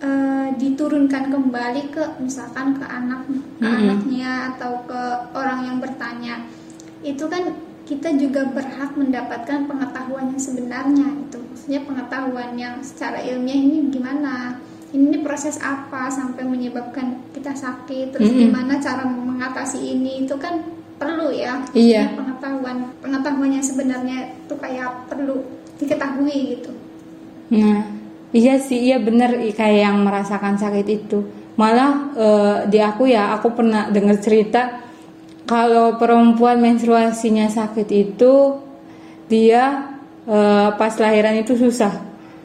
uh, 0.00 0.48
diturunkan 0.56 1.28
kembali 1.28 1.92
ke 1.92 2.22
misalkan 2.22 2.78
ke 2.78 2.86
anak 2.86 3.26
ke 3.26 3.34
mm-hmm. 3.34 3.76
anaknya 3.82 4.32
atau 4.54 4.86
ke 4.86 5.02
orang 5.36 5.66
yang 5.68 5.76
bertanya. 5.82 6.48
Itu 7.02 7.26
kan 7.26 7.50
kita 7.84 8.14
juga 8.14 8.46
berhak 8.46 8.94
mendapatkan 8.94 9.66
pengetahuan 9.66 10.30
yang 10.30 10.40
sebenarnya 10.40 11.10
itu. 11.10 11.38
Maksudnya 11.50 11.80
pengetahuan 11.84 12.56
yang 12.56 12.78
secara 12.80 13.20
ilmiah 13.26 13.58
ini 13.58 13.90
gimana? 13.90 14.56
Ini 14.90 15.22
proses 15.22 15.56
apa 15.62 16.10
sampai 16.10 16.42
menyebabkan 16.42 17.30
kita 17.30 17.54
sakit? 17.54 18.16
Terus 18.16 18.26
mm-hmm. 18.26 18.42
gimana 18.50 18.74
cara 18.82 19.06
mengatasi 19.06 19.78
ini? 19.78 20.26
Itu 20.26 20.34
kan 20.34 20.80
perlu 21.00 21.32
ya 21.32 21.64
iya. 21.72 22.12
pengetahuan 22.12 22.92
pengetahuan 23.00 23.56
yang 23.56 23.64
sebenarnya 23.64 24.36
itu 24.36 24.54
kayak 24.60 25.08
perlu 25.08 25.40
diketahui 25.80 26.60
gitu 26.60 26.70
nah 27.48 27.88
iya 28.36 28.60
sih 28.60 28.76
iya 28.76 29.00
bener 29.00 29.40
kayak 29.56 29.80
yang 29.80 30.04
merasakan 30.04 30.60
sakit 30.60 30.84
itu 30.84 31.24
malah 31.56 32.12
uh, 32.12 32.56
di 32.68 32.76
aku 32.84 33.08
ya 33.08 33.32
aku 33.40 33.56
pernah 33.56 33.88
dengar 33.88 34.20
cerita 34.20 34.84
kalau 35.48 35.96
perempuan 35.96 36.60
menstruasinya 36.60 37.48
sakit 37.48 37.88
itu 37.88 38.60
dia 39.24 39.96
uh, 40.28 40.76
pas 40.76 40.92
lahiran 41.00 41.40
itu 41.40 41.56
susah 41.56 41.96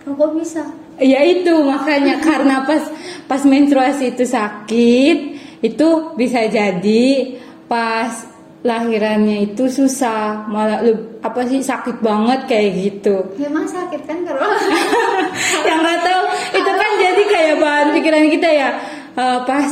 oh, 0.07 0.15
kok 0.15 0.31
bisa 0.31 0.63
Ya 1.01 1.19
itu 1.27 1.51
makanya 1.63 2.23
karena 2.23 2.63
pas 2.63 2.87
pas 3.27 3.41
menstruasi 3.43 4.15
itu 4.15 4.23
sakit 4.23 5.17
itu 5.59 5.87
bisa 6.15 6.45
jadi 6.47 7.35
pas 7.65 8.35
lahirannya 8.65 9.53
itu 9.53 9.69
susah 9.69 10.49
malah 10.49 10.81
apa 11.21 11.41
sih 11.45 11.61
sakit 11.61 12.01
banget 12.01 12.49
kayak 12.49 12.69
gitu. 12.81 13.15
Memang 13.37 13.69
sakit 13.69 14.01
kan 14.09 14.25
kalau 14.25 14.41
yang 15.69 15.79
nggak 15.85 16.01
tahu 16.01 16.21
itu 16.57 16.71
kan 16.73 16.91
jadi 16.97 17.23
kayak 17.29 17.55
bahan 17.61 17.87
pikiran 17.93 18.25
kita 18.33 18.49
ya. 18.49 18.69
Uh, 19.15 19.39
pas 19.45 19.69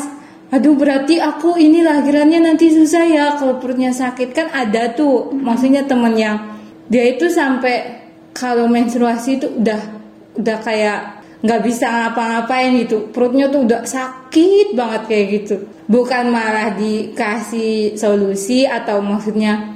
aduh 0.53 0.77
berarti 0.77 1.17
aku 1.17 1.57
ini 1.57 1.81
lahirannya 1.81 2.45
nanti 2.45 2.69
susah 2.69 3.03
ya 3.09 3.25
kalau 3.41 3.57
perutnya 3.57 3.89
sakit. 3.89 4.29
Kan 4.29 4.53
ada 4.53 4.93
tuh 4.93 5.33
hmm. 5.33 5.41
maksudnya 5.41 5.81
temen 5.89 6.13
yang 6.13 6.37
dia 6.85 7.09
itu 7.09 7.33
sampai 7.33 8.05
kalau 8.37 8.69
menstruasi 8.69 9.41
itu 9.41 9.49
udah 9.57 10.02
udah 10.37 10.57
kayak 10.61 10.99
nggak 11.43 11.61
bisa 11.61 11.85
ngapa-ngapain 11.91 12.71
gitu. 12.79 13.11
Perutnya 13.11 13.51
tuh 13.51 13.67
udah 13.67 13.83
sakit 13.83 14.73
banget 14.73 15.01
kayak 15.11 15.25
gitu. 15.41 15.55
Bukan 15.91 16.31
malah 16.31 16.71
dikasih 16.73 17.99
solusi 17.99 18.63
atau 18.63 19.03
maksudnya 19.03 19.75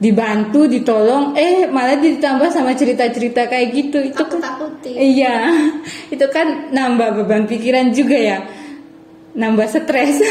dibantu 0.00 0.64
ditolong 0.64 1.36
eh 1.36 1.68
malah 1.68 2.00
ditambah 2.00 2.50
sama 2.50 2.74
cerita-cerita 2.74 3.46
kayak 3.46 3.68
gitu. 3.70 3.98
Itu 4.10 4.26
kan 4.26 4.42
iya. 4.90 5.54
Itu 6.14 6.26
kan 6.34 6.74
nambah 6.74 7.22
beban 7.22 7.46
pikiran 7.46 7.94
juga 7.94 8.18
ya. 8.18 8.38
Nambah 9.38 9.70
stres. 9.70 10.18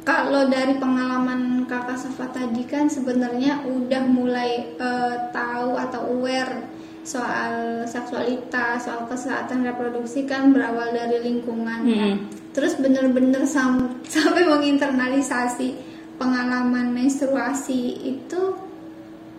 Kalau 0.00 0.48
dari 0.48 0.80
pengalaman 0.80 1.68
kakak 1.68 2.00
Safa 2.00 2.32
tadi 2.32 2.64
kan 2.64 2.88
sebenarnya 2.88 3.62
udah 3.68 4.02
mulai 4.08 4.72
uh, 4.80 5.28
tahu 5.28 5.76
atau 5.76 6.02
aware 6.16 6.79
soal 7.10 7.82
seksualitas, 7.90 8.86
soal 8.86 9.10
kesehatan 9.10 9.66
reproduksi 9.66 10.30
kan 10.30 10.54
berawal 10.54 10.94
dari 10.94 11.18
lingkungan. 11.18 11.80
Hmm. 11.82 12.14
Terus 12.54 12.78
bener-bener 12.78 13.42
sam 13.50 13.90
sampai 14.14 14.46
menginternalisasi 14.46 15.74
pengalaman 16.22 16.94
menstruasi 16.94 18.14
itu 18.14 18.54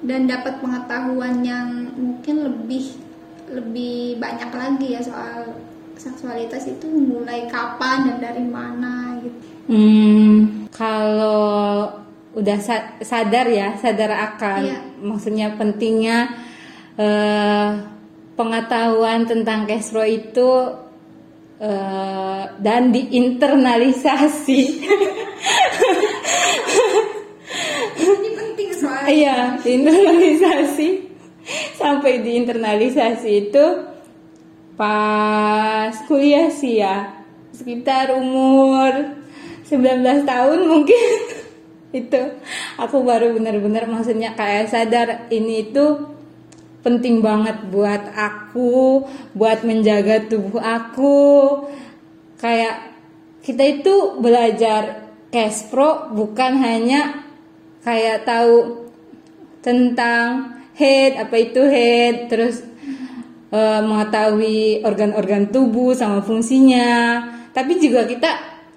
dan 0.04 0.28
dapat 0.28 0.60
pengetahuan 0.60 1.46
yang 1.46 1.96
mungkin 1.96 2.44
lebih 2.44 3.00
lebih 3.48 4.20
banyak 4.20 4.52
lagi 4.52 4.88
ya 4.98 5.02
soal 5.04 5.56
seksualitas 5.96 6.66
itu 6.66 6.90
mulai 6.90 7.46
kapan 7.48 8.10
dan 8.10 8.18
dari 8.20 8.44
mana 8.44 9.22
gitu. 9.22 9.40
Hmm, 9.70 10.66
kalau 10.74 11.88
udah 12.34 12.58
sadar 13.06 13.46
ya, 13.48 13.78
sadar 13.78 14.12
akan 14.34 14.62
iya. 14.66 14.80
maksudnya 14.98 15.54
pentingnya 15.54 16.51
uh, 17.02 17.82
pengetahuan 18.38 19.26
tentang 19.26 19.66
cashflow 19.66 20.06
itu 20.06 20.50
uh, 21.58 22.44
dan 22.62 22.94
diinternalisasi. 22.94 24.62
Ini 28.02 28.30
penting 28.38 28.70
soalnya. 28.78 29.10
Iya, 29.10 29.38
diinternalisasi 29.66 30.90
sampai 31.76 32.22
diinternalisasi 32.22 33.30
itu 33.50 33.66
pas 34.78 35.94
kuliah 36.06 36.50
sih 36.54 36.82
ya 36.82 37.26
sekitar 37.54 38.14
umur 38.18 39.18
19 39.68 40.26
tahun 40.26 40.60
mungkin 40.66 41.10
itu 42.02 42.22
aku 42.80 42.98
baru 43.04 43.36
benar-benar 43.36 43.86
maksudnya 43.90 44.34
kayak 44.34 44.72
sadar 44.72 45.28
ini 45.30 45.70
itu 45.70 46.11
penting 46.82 47.22
banget 47.22 47.70
buat 47.70 48.14
aku, 48.14 49.06
buat 49.38 49.62
menjaga 49.62 50.26
tubuh 50.26 50.62
aku. 50.62 51.20
Kayak 52.42 52.98
kita 53.46 53.64
itu 53.82 54.18
belajar 54.18 55.14
cash 55.30 55.70
pro 55.70 56.10
bukan 56.14 56.58
hanya 56.62 57.26
kayak 57.82 58.26
tahu 58.26 58.90
tentang 59.62 60.58
head 60.74 61.22
apa 61.22 61.36
itu 61.38 61.62
head 61.70 62.30
terus 62.30 62.66
uh, 63.54 63.82
mengetahui 63.86 64.82
organ-organ 64.82 65.54
tubuh 65.54 65.94
sama 65.94 66.26
fungsinya. 66.26 67.22
Tapi 67.54 67.78
juga 67.78 68.10
kita 68.10 68.32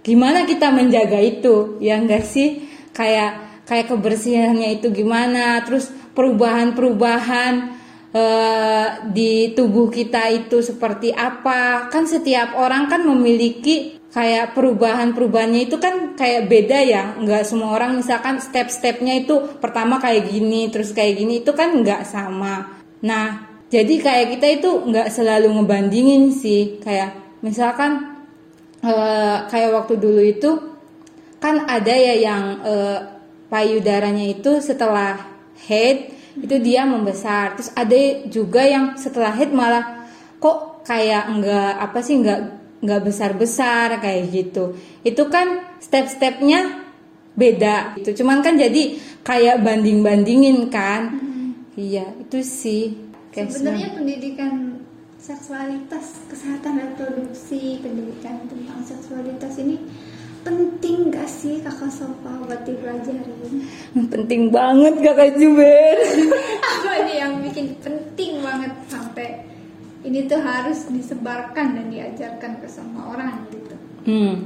gimana 0.05 0.45
kita 0.45 0.69
menjaga 0.69 1.19
itu? 1.25 1.81
Ya 1.81 1.97
enggak 1.97 2.29
sih? 2.29 2.69
Kayak 2.93 3.65
kayak 3.65 3.89
kebersihannya 3.89 4.77
itu 4.81 4.93
gimana? 4.93 5.65
Terus 5.65 5.89
perubahan-perubahan 6.13 7.84
uh, 8.15 8.87
di 9.11 9.53
tubuh 9.53 9.91
kita 9.91 10.31
itu 10.31 10.63
seperti 10.63 11.11
apa? 11.11 11.91
Kan 11.91 12.07
setiap 12.07 12.55
orang 12.57 12.87
kan 12.87 13.03
memiliki 13.03 13.99
kayak 14.15 14.55
perubahan-perubahannya 14.55 15.67
itu 15.67 15.77
kan 15.83 16.15
kayak 16.15 16.47
beda 16.47 16.79
ya. 16.87 17.05
Nggak 17.19 17.43
semua 17.45 17.75
orang 17.75 17.99
misalkan 17.99 18.39
step-stepnya 18.39 19.27
itu 19.27 19.59
pertama 19.59 19.99
kayak 19.99 20.31
gini 20.31 20.71
terus 20.71 20.95
kayak 20.95 21.19
gini 21.19 21.43
itu 21.43 21.51
kan 21.53 21.75
nggak 21.75 22.07
sama. 22.07 22.81
Nah 23.03 23.51
jadi 23.69 23.95
kayak 23.99 24.27
kita 24.39 24.47
itu 24.63 24.71
nggak 24.87 25.11
selalu 25.11 25.51
ngebandingin 25.51 26.31
sih. 26.31 26.79
Kayak 26.79 27.19
misalkan 27.43 28.23
uh, 28.87 29.51
kayak 29.51 29.75
waktu 29.75 29.99
dulu 29.99 30.23
itu 30.23 30.51
kan 31.43 31.67
ada 31.69 31.93
ya 31.93 32.15
yang 32.17 32.45
uh, 32.65 32.99
payudaranya 33.53 34.33
itu 34.33 34.65
setelah 34.65 35.21
head 35.69 36.09
itu 36.39 36.57
dia 36.63 36.83
membesar. 36.87 37.59
Terus 37.59 37.71
ada 37.75 37.99
juga 38.31 38.63
yang 38.67 38.95
setelah 38.99 39.35
head 39.35 39.55
malah 39.55 40.09
kok 40.39 40.87
kayak 40.87 41.31
nggak 41.31 41.73
apa 41.81 41.99
sih 42.03 42.19
nggak 42.23 42.41
nggak 42.83 43.03
besar-besar? 43.07 43.99
Kayak 43.99 44.23
gitu. 44.31 44.79
Itu 45.07 45.31
kan 45.31 45.79
step-stepnya 45.79 46.85
beda 47.35 47.99
itu 47.99 48.15
cuman 48.23 48.47
kan 48.47 48.55
jadi 48.55 48.99
kayak 49.27 49.63
banding-bandingin 49.67 50.71
kan. 50.71 51.19
Hmm. 51.19 51.51
iya 51.75 52.07
itu 52.23 52.39
sih 52.47 52.95
sebenarnya 53.35 53.91
pendidikan 53.99 54.79
seksualitas 55.19 56.23
kesehatan 56.31 56.79
reproduksi 56.79 57.83
pendidikan 57.83 58.47
tentang 58.47 58.79
seksualitas 58.87 59.59
ini 59.59 59.83
penting 60.45 61.09
gak 61.11 61.27
sih 61.27 61.65
kakak 61.65 61.91
Sofa 61.91 62.31
buat 62.45 62.63
dipelajarin? 62.69 63.65
Penting 64.13 64.53
banget 64.53 64.95
kakak 65.01 65.41
Juber. 65.41 65.97
Apa 66.61 66.93
nih 67.09 67.17
yang 67.25 67.41
bikin 67.41 67.75
penting 67.81 68.45
banget 68.45 68.73
sampai 68.87 69.43
ini 70.05 70.29
tuh 70.29 70.39
harus 70.45 70.85
disebarkan 70.93 71.81
dan 71.81 71.87
diajarkan 71.89 72.61
ke 72.61 72.69
semua 72.69 73.17
orang 73.17 73.49
gitu. 73.49 73.75
Hmm, 74.05 74.45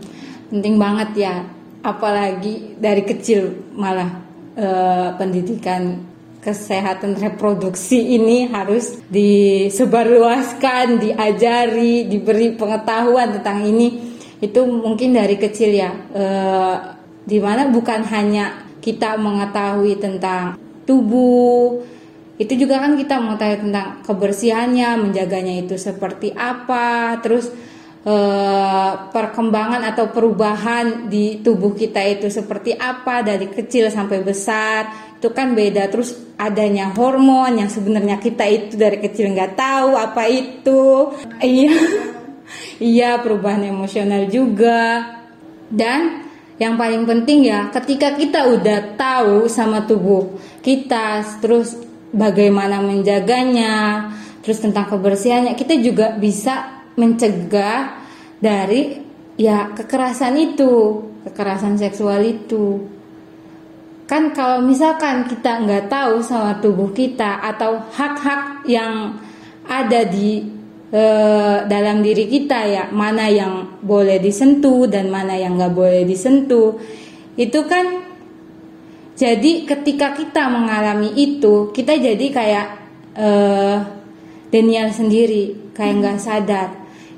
penting 0.55 0.79
banget 0.79 1.11
ya, 1.19 1.35
apalagi 1.83 2.79
dari 2.79 3.03
kecil 3.03 3.75
malah 3.75 4.23
uh, 4.55 5.19
pendidikan 5.19 5.99
kesehatan 6.39 7.19
reproduksi 7.19 8.15
ini 8.15 8.47
harus 8.47 9.03
disebarluaskan, 9.11 11.03
diajari, 11.03 12.07
diberi 12.07 12.55
pengetahuan 12.55 13.43
tentang 13.43 13.67
ini. 13.67 14.08
Itu 14.39 14.67
mungkin 14.67 15.19
dari 15.19 15.35
kecil 15.35 15.71
ya, 15.75 15.91
uh, 15.93 16.77
di 17.27 17.39
mana 17.43 17.69
bukan 17.69 18.07
hanya 18.09 18.67
kita 18.79 19.19
mengetahui 19.19 19.99
tentang 19.99 20.57
tubuh 20.87 21.83
itu 22.39 22.55
juga 22.55 22.79
kan 22.79 22.95
kita 22.95 23.19
mengetahui 23.19 23.59
tentang 23.67 23.99
kebersihannya, 24.07 25.11
menjaganya 25.11 25.59
itu 25.59 25.75
seperti 25.75 26.31
apa, 26.31 27.19
terus 27.19 27.51
e, 28.07 28.15
perkembangan 29.11 29.83
atau 29.83 30.15
perubahan 30.15 31.11
di 31.11 31.43
tubuh 31.43 31.75
kita 31.75 31.99
itu 32.07 32.31
seperti 32.31 32.79
apa 32.79 33.27
dari 33.27 33.51
kecil 33.51 33.91
sampai 33.91 34.23
besar. 34.23 35.11
Itu 35.19 35.35
kan 35.35 35.59
beda. 35.59 35.91
Terus 35.91 36.15
adanya 36.39 36.95
hormon 36.95 37.59
yang 37.59 37.67
sebenarnya 37.67 38.23
kita 38.23 38.47
itu 38.47 38.79
dari 38.79 39.03
kecil 39.03 39.35
nggak 39.35 39.59
tahu 39.59 39.99
apa 39.99 40.31
itu, 40.31 41.11
iya, 41.43 41.75
iya 42.81 43.21
perubahan 43.21 43.65
emosional 43.69 44.27
juga 44.31 45.17
dan 45.69 46.27
yang 46.59 46.75
paling 46.75 47.07
penting 47.07 47.47
ya 47.47 47.71
ketika 47.71 48.19
kita 48.19 48.49
udah 48.49 48.99
tahu 48.99 49.47
sama 49.47 49.87
tubuh 49.87 50.27
kita 50.63 51.23
terus 51.39 51.89
bagaimana 52.13 52.81
menjaganya, 52.81 54.09
terus 54.41 54.63
tentang 54.63 54.89
kebersihannya, 54.89 55.55
kita 55.57 55.77
juga 55.81 56.17
bisa 56.17 56.85
mencegah 56.97 58.01
dari 58.41 58.99
ya 59.39 59.71
kekerasan 59.77 60.35
itu, 60.39 61.05
kekerasan 61.29 61.77
seksual 61.77 62.25
itu. 62.25 62.89
Kan 64.09 64.33
kalau 64.33 64.65
misalkan 64.65 65.29
kita 65.29 65.61
nggak 65.69 65.93
tahu 65.93 66.25
sama 66.25 66.57
tubuh 66.65 66.97
kita 66.97 67.45
atau 67.45 67.85
hak-hak 67.93 68.65
yang 68.65 69.21
ada 69.69 70.01
di 70.09 70.49
e, 70.89 71.03
dalam 71.69 72.01
diri 72.01 72.29
kita 72.29 72.59
ya, 72.69 72.85
mana 72.93 73.29
yang 73.29 73.81
boleh 73.81 74.21
disentuh 74.21 74.89
dan 74.89 75.09
mana 75.09 75.37
yang 75.37 75.57
nggak 75.57 75.75
boleh 75.75 76.03
disentuh, 76.05 76.77
itu 77.39 77.61
kan 77.69 78.09
jadi 79.19 79.67
ketika 79.67 80.15
kita 80.15 80.47
mengalami 80.47 81.11
itu, 81.19 81.75
kita 81.75 81.99
jadi 81.99 82.27
kayak 82.31 82.67
uh, 83.19 83.83
Daniel 84.47 84.95
sendiri, 84.95 85.75
kayak 85.75 85.95
nggak 85.99 86.19
sadar 86.23 86.69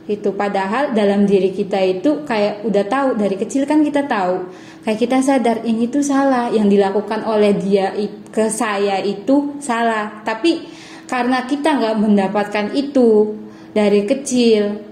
itu. 0.09 0.33
Padahal 0.33 0.96
dalam 0.96 1.28
diri 1.28 1.52
kita 1.52 1.76
itu 1.85 2.24
kayak 2.24 2.64
udah 2.64 2.85
tahu 2.88 3.09
dari 3.20 3.37
kecil 3.37 3.68
kan 3.68 3.85
kita 3.85 4.09
tahu, 4.09 4.48
kayak 4.80 4.96
kita 4.96 5.20
sadar 5.20 5.61
ini 5.68 5.92
tuh 5.92 6.00
salah, 6.00 6.48
yang 6.48 6.72
dilakukan 6.72 7.20
oleh 7.20 7.52
dia 7.61 7.92
ke 8.33 8.48
saya 8.48 8.96
itu 9.04 9.61
salah. 9.61 10.24
Tapi 10.24 10.72
karena 11.04 11.44
kita 11.44 11.85
nggak 11.85 11.96
mendapatkan 12.00 12.66
itu 12.80 13.37
dari 13.70 14.02
kecil, 14.06 14.83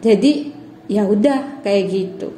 jadi 0.00 0.32
ya 0.88 1.04
udah 1.04 1.60
kayak 1.60 1.84
gitu. 1.92 2.28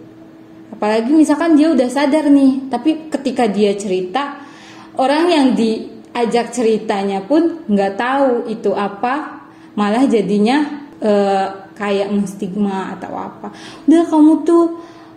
Apalagi 0.71 1.13
misalkan 1.15 1.59
dia 1.59 1.71
udah 1.71 1.89
sadar 1.91 2.31
nih 2.31 2.71
tapi 2.71 3.11
ketika 3.11 3.51
dia 3.51 3.75
cerita 3.75 4.39
orang 4.99 5.25
yang 5.31 5.47
diajak 5.55 6.55
ceritanya 6.55 7.27
pun 7.27 7.67
nggak 7.67 7.99
tahu 7.99 8.47
itu 8.51 8.71
apa 8.75 9.45
malah 9.75 10.07
jadinya 10.07 10.87
uh, 11.03 11.71
kayak 11.75 12.11
menstigma 12.11 12.97
atau 12.97 13.13
apa. 13.15 13.49
Udah 13.87 14.03
kamu 14.09 14.33
tuh 14.47 14.65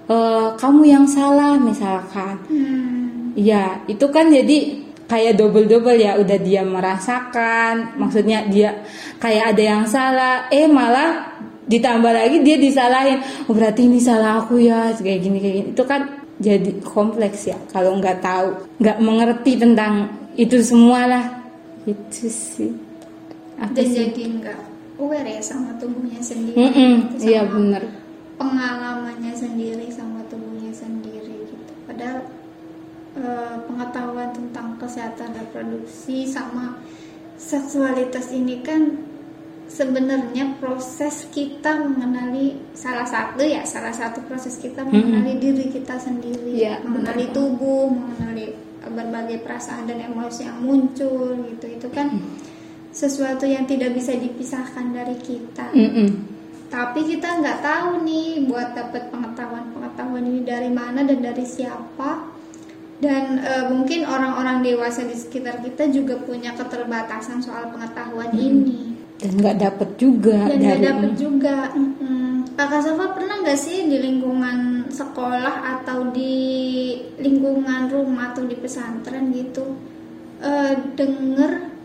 uh, 0.10 0.54
kamu 0.58 0.82
yang 0.90 1.06
salah 1.10 1.58
misalkan. 1.58 2.38
Hmm. 2.50 3.34
ya 3.34 3.82
itu 3.90 4.06
kan 4.14 4.30
jadi 4.30 4.83
kayak 5.08 5.38
double 5.40 5.68
double 5.68 5.96
ya 5.96 6.16
udah 6.18 6.38
dia 6.40 6.62
merasakan 6.64 8.00
maksudnya 8.00 8.48
dia 8.48 8.84
kayak 9.20 9.56
ada 9.56 9.64
yang 9.64 9.84
salah 9.88 10.48
eh 10.50 10.68
malah 10.68 11.38
ditambah 11.64 12.12
lagi 12.12 12.44
dia 12.44 12.60
disalahin. 12.60 13.24
Oh 13.48 13.56
berarti 13.56 13.88
ini 13.88 14.00
salah 14.04 14.44
aku 14.44 14.60
ya 14.60 14.92
kayak 15.00 15.20
gini 15.24 15.38
kayak 15.40 15.56
gini. 15.64 15.68
Itu 15.72 15.84
kan 15.88 16.02
jadi 16.38 16.82
kompleks 16.84 17.48
ya 17.48 17.58
kalau 17.72 17.96
nggak 18.02 18.20
tahu 18.20 18.48
nggak 18.84 18.98
mengerti 19.00 19.56
tentang 19.56 20.12
itu 20.36 20.60
semua 20.60 21.08
lah 21.08 21.26
itu 21.88 22.28
sih. 22.28 22.72
Apa 23.56 23.72
dan 23.72 23.86
sih? 23.88 23.96
jadi 23.96 24.22
nggak 24.44 24.60
aware 25.00 25.30
ya 25.30 25.40
sama 25.40 25.72
tubuhnya 25.80 26.20
sendiri. 26.20 26.58
Mm 26.58 26.72
-mm, 26.74 26.94
iya 27.24 27.42
benar 27.48 28.04
pengalamannya 28.38 29.34
sendiri 29.34 29.88
sama 29.94 30.20
tubuhnya 30.28 30.74
sendiri 30.74 31.48
gitu. 31.48 31.74
Padahal 31.86 32.26
uh, 33.18 33.58
pengetahuan 33.70 34.34
tentang 34.34 34.78
kesehatan 34.82 35.34
reproduksi 35.38 36.26
sama 36.26 36.82
seksualitas 37.38 38.32
ini 38.32 38.62
kan 38.62 39.14
sebenarnya 39.68 40.60
proses 40.62 41.26
kita 41.34 41.82
mengenali 41.82 42.54
salah 42.78 43.08
satu 43.08 43.42
ya 43.42 43.66
salah 43.66 43.96
satu 43.96 44.22
proses 44.30 44.60
kita 44.62 44.86
mengenali 44.86 45.40
hmm. 45.40 45.42
diri 45.42 45.66
kita 45.74 45.98
sendiri 45.98 46.54
ya, 46.54 46.78
mengenali 46.86 47.26
benar. 47.32 47.36
tubuh 47.36 47.90
mengenali 47.90 48.54
berbagai 48.84 49.42
perasaan 49.42 49.88
dan 49.88 50.12
emosi 50.12 50.46
yang 50.46 50.60
muncul 50.62 51.34
gitu 51.50 51.66
itu 51.66 51.88
kan 51.90 52.12
hmm. 52.14 52.38
sesuatu 52.94 53.48
yang 53.48 53.66
tidak 53.66 53.96
bisa 53.96 54.14
dipisahkan 54.14 54.94
dari 54.94 55.18
kita 55.18 55.72
hmm. 55.74 56.10
tapi 56.70 57.08
kita 57.10 57.42
nggak 57.42 57.64
tahu 57.64 58.04
nih 58.06 58.46
buat 58.46 58.78
dapat 58.78 59.10
pengetahuan 59.10 59.74
pengetahuan 59.74 60.24
ini 60.28 60.42
dari 60.46 60.70
mana 60.70 61.02
dan 61.02 61.24
dari 61.24 61.48
siapa 61.48 62.33
dan 63.04 63.44
e, 63.44 63.54
mungkin 63.68 64.08
orang-orang 64.08 64.64
dewasa 64.64 65.04
di 65.04 65.12
sekitar 65.12 65.60
kita 65.60 65.92
juga 65.92 66.16
punya 66.24 66.56
keterbatasan 66.56 67.44
soal 67.44 67.68
pengetahuan 67.76 68.32
hmm. 68.32 68.40
ini 68.40 68.80
dan 69.20 69.32
nggak 69.36 69.58
dapet 69.60 69.90
juga 70.00 70.48
dan 70.48 70.58
nggak 70.64 70.82
dapet 70.88 71.12
juga 71.20 71.58
hmm. 71.76 72.56
kakak 72.56 72.82
Safa 72.88 73.06
pernah 73.12 73.36
nggak 73.44 73.60
sih 73.60 73.92
di 73.92 73.98
lingkungan 74.00 74.88
sekolah 74.88 75.84
atau 75.84 76.16
di 76.16 76.36
lingkungan 77.20 77.92
rumah 77.92 78.32
atau 78.32 78.48
di 78.48 78.56
pesantren 78.56 79.36
gitu 79.36 79.76
uh, 80.40 80.74
denger 80.96 81.76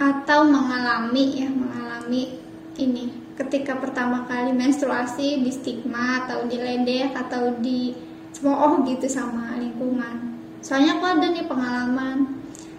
atau 0.00 0.48
mengalami 0.48 1.44
ya 1.44 1.48
mengalami 1.52 2.40
ini 2.78 3.10
ketika 3.36 3.76
pertama 3.76 4.24
kali 4.24 4.54
menstruasi 4.56 5.44
di 5.44 5.50
stigma 5.52 6.24
atau 6.24 6.46
diledek 6.46 7.12
atau 7.14 7.54
di 7.58 7.94
cemooh 8.34 8.86
gitu 8.86 9.06
sama 9.10 9.58
lingkungan 9.58 10.27
soalnya 10.60 10.98
aku 10.98 11.04
ada 11.06 11.26
nih 11.30 11.46
pengalaman 11.46 12.18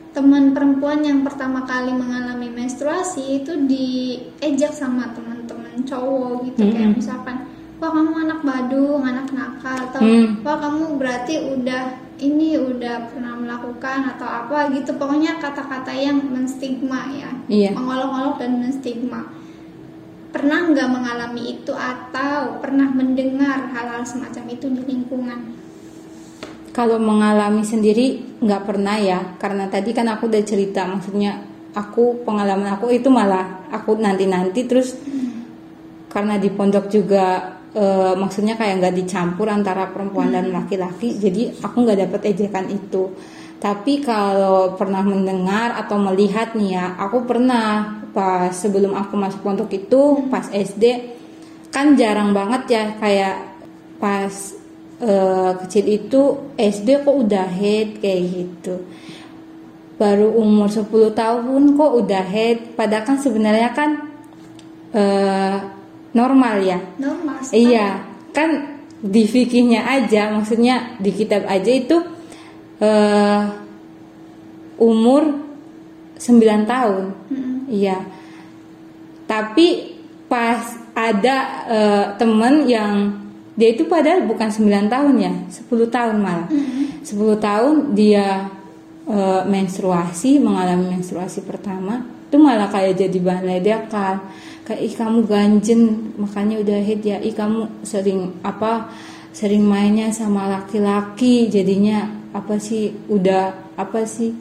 teman 0.09 0.51
perempuan 0.57 1.05
yang 1.05 1.21
pertama 1.21 1.63
kali 1.63 1.93
mengalami 1.93 2.49
menstruasi 2.49 3.45
itu 3.45 3.53
diejak 3.69 4.73
sama 4.73 5.13
teman-teman 5.13 5.85
cowok 5.85 6.49
gitu 6.49 6.65
Mm-mm. 6.65 6.73
kayak 6.75 6.91
misalkan 6.97 7.37
wah 7.77 7.93
kamu 7.93 8.27
anak 8.27 8.39
badung 8.41 9.01
anak 9.05 9.27
nakal 9.31 9.77
atau 9.89 10.01
Mm. 10.01 10.41
wah 10.43 10.57
kamu 10.59 10.97
berarti 10.97 11.33
udah 11.55 11.83
ini 12.19 12.59
udah 12.59 13.15
pernah 13.15 13.39
melakukan 13.39 14.11
atau 14.11 14.27
apa 14.27 14.75
gitu 14.75 14.91
pokoknya 14.99 15.39
kata-kata 15.39 15.95
yang 15.95 16.19
menstigma 16.19 17.07
ya 17.15 17.31
Iya. 17.47 17.71
mengolok-olok 17.77 18.43
dan 18.43 18.59
menstigma 18.59 19.23
pernah 20.29 20.67
nggak 20.69 20.89
mengalami 20.91 21.57
itu 21.57 21.73
atau 21.73 22.59
pernah 22.61 22.85
mendengar 22.91 23.71
hal-hal 23.73 24.03
semacam 24.05 24.45
itu 24.51 24.67
di 24.69 24.81
lingkungan 24.85 25.39
Kalau 26.79 26.95
mengalami 26.95 27.59
sendiri 27.67 28.39
nggak 28.39 28.63
pernah 28.63 28.95
ya, 28.95 29.35
karena 29.35 29.67
tadi 29.67 29.91
kan 29.91 30.07
aku 30.07 30.31
udah 30.31 30.39
cerita, 30.47 30.87
maksudnya 30.87 31.43
aku 31.75 32.23
pengalaman 32.23 32.71
aku 32.71 32.87
itu 32.95 33.11
malah 33.11 33.67
aku 33.67 33.99
nanti-nanti 33.99 34.63
terus 34.63 34.95
karena 36.07 36.39
di 36.39 36.47
pondok 36.47 36.87
juga 36.87 37.59
eh, 37.75 38.15
maksudnya 38.15 38.55
kayak 38.55 38.79
nggak 38.79 38.95
dicampur 38.95 39.51
antara 39.51 39.91
perempuan 39.91 40.31
dan 40.31 40.55
laki-laki, 40.55 41.19
jadi 41.19 41.51
aku 41.59 41.83
nggak 41.83 41.99
dapet 42.07 42.21
ejekan 42.31 42.71
itu. 42.71 43.11
Tapi 43.59 43.99
kalau 43.99 44.79
pernah 44.79 45.03
mendengar 45.03 45.75
atau 45.75 45.99
melihat 45.99 46.55
nih 46.55 46.79
ya, 46.79 46.95
aku 46.95 47.27
pernah 47.27 47.99
pas 48.15 48.55
sebelum 48.55 48.95
aku 48.95 49.19
masuk 49.19 49.43
pondok 49.43 49.67
itu 49.75 50.31
pas 50.31 50.47
SD 50.47 51.11
kan 51.75 51.99
jarang 51.99 52.31
banget 52.31 52.63
ya 52.71 52.83
kayak 53.03 53.35
pas 53.99 54.31
eh, 54.99 55.51
kecil 55.65 55.85
itu 55.87 56.21
SD 56.55 57.07
kok 57.07 57.15
udah 57.15 57.47
head 57.47 57.99
kayak 58.03 58.21
gitu. 58.29 58.75
Baru 59.99 60.31
umur 60.35 60.71
10 60.71 60.87
tahun 61.11 61.61
kok 61.75 61.93
udah 62.05 62.23
head. 62.23 62.57
Padahal 62.75 63.03
kan 63.03 63.17
sebenarnya 63.19 63.69
kan 63.75 63.89
eh, 64.93 65.57
normal 66.15 66.55
ya. 66.63 66.79
Normal 66.99 67.43
iya 67.55 68.03
kan 68.29 68.79
di 68.99 69.23
fikihnya 69.23 69.87
aja 69.87 70.27
maksudnya 70.35 70.99
di 70.99 71.11
kitab 71.15 71.47
aja 71.47 71.71
itu 71.71 71.97
eh, 72.83 73.43
umur 74.79 75.23
9 76.19 76.67
tahun. 76.67 77.05
Mm-mm. 77.31 77.57
Iya. 77.71 78.03
Tapi 79.23 79.95
pas 80.27 80.61
ada 80.95 81.37
eh, 81.69 82.05
temen 82.19 82.67
yang 82.67 82.95
dia 83.59 83.75
itu 83.75 83.83
padahal 83.91 84.23
bukan 84.23 84.47
9 84.47 84.87
tahun 84.87 85.15
ya, 85.19 85.33
10 85.51 85.67
tahun 85.91 86.15
malah. 86.23 86.47
Mm-mm. 86.47 87.03
10 87.03 87.35
tahun 87.43 87.75
dia 87.91 88.47
eh, 89.03 89.41
menstruasi, 89.43 90.39
mengalami 90.39 90.95
menstruasi 90.95 91.43
pertama, 91.43 92.07
itu 92.31 92.39
malah 92.39 92.71
kayak 92.71 92.95
jadi 92.95 93.19
bahan 93.19 93.43
ledekan. 93.43 94.15
Kayak 94.63 94.81
ih 94.85 94.93
kamu 94.95 95.19
ganjen, 95.27 95.81
makanya 96.15 96.61
udah 96.63 96.79
hit 96.79 97.01
ya. 97.03 97.17
Ih 97.19 97.35
kamu 97.35 97.83
sering 97.83 98.39
apa? 98.47 98.87
Sering 99.35 99.65
mainnya 99.65 100.13
sama 100.15 100.47
laki-laki, 100.47 101.51
jadinya 101.51 102.05
apa 102.31 102.61
sih? 102.61 102.95
Udah 103.11 103.73
apa 103.75 104.07
sih? 104.07 104.31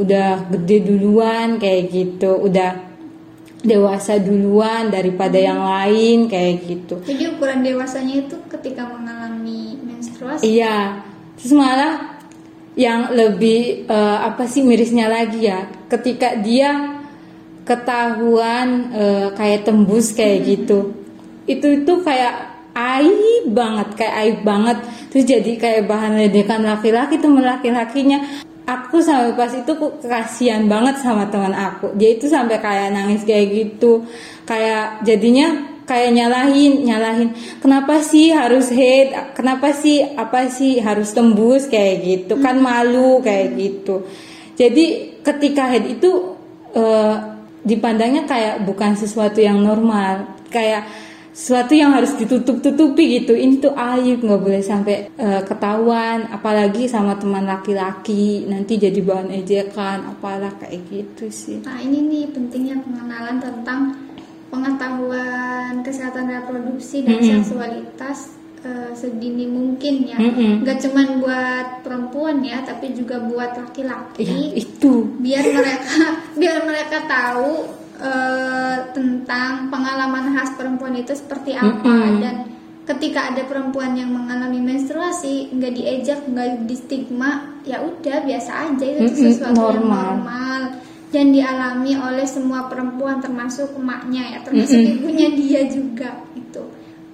Udah 0.00 0.48
gede 0.48 0.86
duluan 0.86 1.58
kayak 1.60 1.92
gitu, 1.92 2.40
udah 2.40 2.93
dewasa 3.64 4.20
duluan 4.20 4.92
daripada 4.92 5.40
yang 5.40 5.64
lain 5.64 6.28
kayak 6.28 6.68
gitu. 6.68 7.00
Jadi 7.00 7.32
ukuran 7.32 7.64
dewasanya 7.64 8.28
itu 8.28 8.36
ketika 8.52 8.84
mengalami 8.84 9.80
menstruasi. 9.80 10.44
Iya, 10.44 11.00
terus 11.40 11.56
malah 11.56 12.20
yang 12.76 13.16
lebih 13.16 13.88
eh, 13.88 14.18
apa 14.20 14.44
sih 14.44 14.60
mirisnya 14.60 15.08
lagi 15.08 15.48
ya, 15.48 15.64
ketika 15.88 16.36
dia 16.36 17.00
ketahuan 17.64 18.92
eh, 18.92 19.28
kayak 19.32 19.64
tembus 19.64 20.12
kayak 20.12 20.44
gitu, 20.44 20.92
itu 21.48 21.66
itu 21.80 21.92
kayak 22.04 22.52
aib 22.76 23.48
banget, 23.48 23.88
kayak 23.96 24.14
aib 24.20 24.38
banget, 24.44 24.78
terus 25.08 25.24
jadi 25.24 25.52
kayak 25.56 25.88
bahan 25.88 26.20
ledekan 26.20 26.60
laki-laki 26.60 27.16
temen 27.16 27.40
laki-lakinya. 27.40 28.44
Aku 28.64 28.96
sampai 28.96 29.36
pas 29.36 29.52
itu 29.52 29.72
kasihan 30.00 30.64
banget 30.64 30.96
sama 31.04 31.28
teman 31.28 31.52
aku. 31.52 31.92
Dia 32.00 32.16
itu 32.16 32.24
sampai 32.24 32.56
kayak 32.64 32.96
nangis 32.96 33.20
kayak 33.28 33.52
gitu, 33.52 34.08
kayak 34.48 35.04
jadinya 35.04 35.74
kayak 35.84 36.16
nyalahin 36.16 36.80
nyalahin. 36.88 37.30
Kenapa 37.60 38.00
sih 38.00 38.32
harus 38.32 38.72
hate? 38.72 39.36
Kenapa 39.36 39.76
sih 39.76 40.00
apa 40.16 40.48
sih 40.48 40.80
harus 40.80 41.12
tembus 41.12 41.68
kayak 41.68 41.94
gitu? 42.04 42.40
Kan 42.40 42.64
malu 42.64 43.20
kayak 43.20 43.52
gitu. 43.52 44.08
Jadi 44.56 45.16
ketika 45.20 45.68
head 45.68 45.84
itu 45.84 46.36
eh, 46.72 47.16
dipandangnya 47.68 48.24
kayak 48.24 48.64
bukan 48.64 48.96
sesuatu 48.96 49.44
yang 49.44 49.60
normal. 49.60 50.40
Kayak 50.48 50.88
sesuatu 51.34 51.74
yang 51.74 51.90
harus 51.90 52.14
ditutup-tutupi 52.14 53.18
gitu 53.18 53.34
ini 53.34 53.58
tuh 53.58 53.74
aib 53.74 54.22
nggak 54.22 54.38
boleh 54.38 54.62
sampai 54.62 55.10
eh, 55.18 55.42
ketahuan 55.42 56.30
apalagi 56.30 56.86
sama 56.86 57.18
teman 57.18 57.42
laki-laki 57.42 58.46
nanti 58.46 58.78
jadi 58.78 59.02
bahan 59.02 59.34
ejekan 59.42 60.14
apalah 60.14 60.54
kayak 60.62 60.86
gitu 60.86 61.26
sih 61.28 61.58
Nah 61.66 61.82
ini 61.82 62.06
nih 62.06 62.24
pentingnya 62.30 62.78
pengenalan 62.86 63.42
tentang 63.42 63.98
pengetahuan 64.54 65.82
kesehatan 65.82 66.30
reproduksi 66.30 67.02
dan 67.02 67.18
Mm-mm. 67.18 67.42
seksualitas 67.42 68.38
eh, 68.62 68.94
sedini 68.94 69.50
mungkin 69.50 70.06
ya. 70.06 70.18
Mm-mm. 70.22 70.62
Gak 70.62 70.86
cuman 70.86 71.18
buat 71.18 71.66
perempuan 71.82 72.38
ya, 72.46 72.62
tapi 72.62 72.94
juga 72.94 73.18
buat 73.18 73.58
laki-laki. 73.58 74.22
ya 74.22 74.38
itu 74.54 75.10
biar 75.18 75.44
mereka 75.50 75.98
biar 76.40 76.58
mereka 76.62 76.98
tahu 77.10 77.66
eh, 77.98 78.78
tentang 78.90 79.70
pengalaman 79.70 80.34
khas 80.34 80.54
perempuan 80.58 80.94
itu 80.98 81.14
seperti 81.14 81.54
apa 81.54 81.84
Mm-mm. 81.84 82.20
dan 82.22 82.36
ketika 82.84 83.32
ada 83.32 83.42
perempuan 83.48 83.96
yang 83.96 84.12
mengalami 84.12 84.60
menstruasi 84.60 85.54
nggak 85.56 85.72
diejak 85.72 86.20
nggak 86.28 86.68
di 86.68 86.76
stigma 86.76 87.60
ya 87.64 87.80
udah 87.80 88.24
biasa 88.28 88.72
aja 88.72 88.84
itu 88.84 89.02
Mm-mm, 89.08 89.22
sesuatu 89.32 89.56
yang 89.56 89.88
normal. 89.88 90.04
normal 90.20 90.60
dan 91.14 91.26
dialami 91.30 91.92
oleh 91.94 92.26
semua 92.26 92.66
perempuan 92.66 93.22
termasuk 93.22 93.72
emaknya 93.78 94.36
ya 94.36 94.38
termasuk 94.44 94.76
Mm-mm. 94.76 94.94
ibunya 95.00 95.28
dia 95.32 95.62
juga 95.70 96.10
itu 96.36 96.62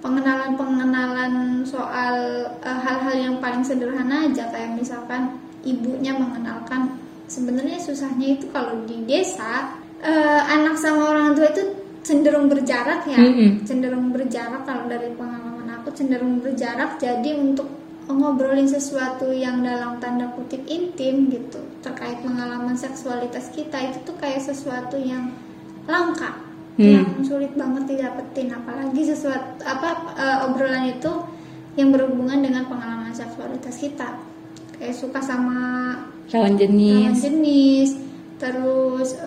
pengenalan 0.01 0.57
pengenalan 0.59 1.33
soal 1.63 2.15
eh, 2.59 2.79
hal-hal 2.83 3.15
yang 3.15 3.35
paling 3.39 3.63
sederhana 3.63 4.27
aja 4.27 4.49
kayak 4.51 4.75
misalkan 4.75 5.39
ibunya 5.63 6.11
mengenalkan 6.17 6.97
sebenarnya 7.31 7.79
susahnya 7.79 8.35
itu 8.35 8.49
kalau 8.51 8.83
di 8.83 9.07
desa 9.07 9.80
eh, 10.01 10.41
anak 10.49 10.75
sama 10.77 11.13
orang 11.13 11.37
tua 11.37 11.47
itu 11.53 11.63
cenderung 12.01 12.49
berjarak 12.49 13.05
ya. 13.05 13.17
Mm-mm. 13.17 13.63
cenderung 13.63 14.09
berjarak. 14.09 14.65
Kalau 14.65 14.89
dari 14.89 15.13
pengalaman 15.13 15.69
aku 15.81 15.93
cenderung 15.93 16.41
berjarak. 16.41 16.97
Jadi 16.97 17.37
untuk 17.37 17.69
ngobrolin 18.11 18.67
sesuatu 18.67 19.31
yang 19.31 19.63
dalam 19.63 19.95
tanda 20.03 20.27
kutip 20.35 20.59
intim 20.67 21.31
gitu 21.31 21.63
terkait 21.79 22.19
pengalaman 22.19 22.75
seksualitas 22.75 23.47
kita 23.55 23.79
itu 23.87 24.03
tuh 24.03 24.17
kayak 24.19 24.43
sesuatu 24.43 24.99
yang 24.99 25.31
langka. 25.87 26.51
Hmm. 26.79 26.87
yang 26.87 27.07
sulit 27.21 27.51
banget 27.53 27.83
didapetin. 27.95 28.55
Apalagi 28.55 29.01
sesuatu 29.03 29.59
apa 29.63 30.15
eh, 30.17 30.45
obrolan 30.47 30.87
itu 30.87 31.11
yang 31.75 31.91
berhubungan 31.91 32.41
dengan 32.41 32.67
pengalaman 32.67 33.11
seksualitas 33.11 33.75
kita. 33.79 34.17
Kayak 34.79 34.97
suka 34.97 35.19
sama 35.21 35.93
lawan 36.31 36.55
lawan 36.55 36.55
jenis 36.57 37.15
jenis 37.21 37.89
terus 38.41 39.21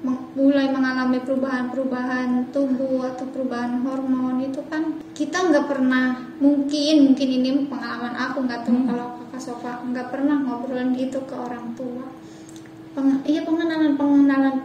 meng- 0.00 0.32
mulai 0.32 0.72
mengalami 0.72 1.20
perubahan-perubahan 1.20 2.48
tubuh 2.48 3.12
atau 3.12 3.28
perubahan 3.28 3.84
hormon 3.84 4.40
itu 4.40 4.64
kan 4.72 4.96
kita 5.12 5.52
nggak 5.52 5.68
pernah 5.68 6.32
mungkin 6.40 7.12
mungkin 7.12 7.28
ini 7.28 7.68
pengalaman 7.68 8.16
aku 8.16 8.48
nggak 8.48 8.64
tahu 8.64 8.88
kalau 8.88 9.06
kakak 9.20 9.42
Sofa 9.44 9.84
nggak 9.84 10.08
pernah 10.08 10.40
ngobrolin 10.40 10.96
gitu 10.96 11.20
ke 11.28 11.34
orang 11.36 11.76
tua. 11.76 12.08
Peng- 12.96 13.20
iya 13.28 13.44
pengenalan 13.44 14.00
pengenalan 14.00 14.56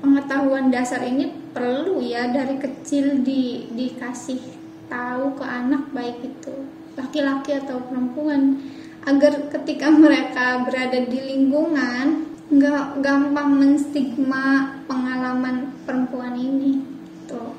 pengetahuan 0.00 0.72
dasar 0.72 1.04
ini 1.04 1.30
perlu 1.52 2.00
ya 2.00 2.32
dari 2.32 2.56
kecil 2.56 3.20
di 3.20 3.68
dikasih 3.76 4.40
tahu 4.88 5.36
ke 5.36 5.44
anak 5.44 5.92
baik 5.92 6.24
itu 6.24 6.54
laki-laki 6.96 7.56
atau 7.56 7.80
perempuan 7.88 8.60
agar 9.02 9.50
ketika 9.50 9.90
mereka 9.90 10.62
berada 10.62 11.02
di 11.02 11.18
lingkungan 11.18 12.30
nggak 12.52 13.00
gampang 13.00 13.50
menstigma 13.58 14.76
pengalaman 14.84 15.72
perempuan 15.88 16.36
ini 16.36 16.84
tuh 17.24 17.56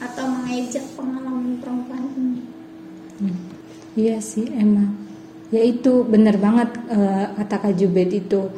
atau 0.00 0.24
mengejek 0.26 0.82
pengalaman 0.96 1.60
perempuan 1.60 2.04
ini 2.16 2.42
Hmm. 3.20 3.36
Iya 4.00 4.16
sih 4.16 4.48
emang. 4.48 4.96
Ya 5.52 5.60
itu 5.60 6.08
bener 6.08 6.40
banget 6.40 6.72
eh, 6.88 7.28
kata 7.36 7.68
Kak 7.68 7.76
Jubed 7.76 8.08
itu. 8.08 8.48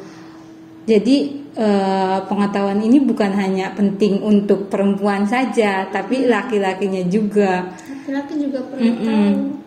Jadi 0.86 1.16
eh, 1.58 2.18
pengetahuan 2.30 2.78
ini 2.78 3.02
bukan 3.02 3.34
hanya 3.34 3.74
penting 3.74 4.22
untuk 4.22 4.70
perempuan 4.70 5.26
saja, 5.26 5.90
tapi 5.90 6.30
laki-lakinya 6.30 7.02
juga. 7.10 7.74
laki-laki 7.74 8.34
juga 8.38 8.62
perlu 8.70 8.86
Mm-mm. 8.86 9.02
tahu 9.02 9.61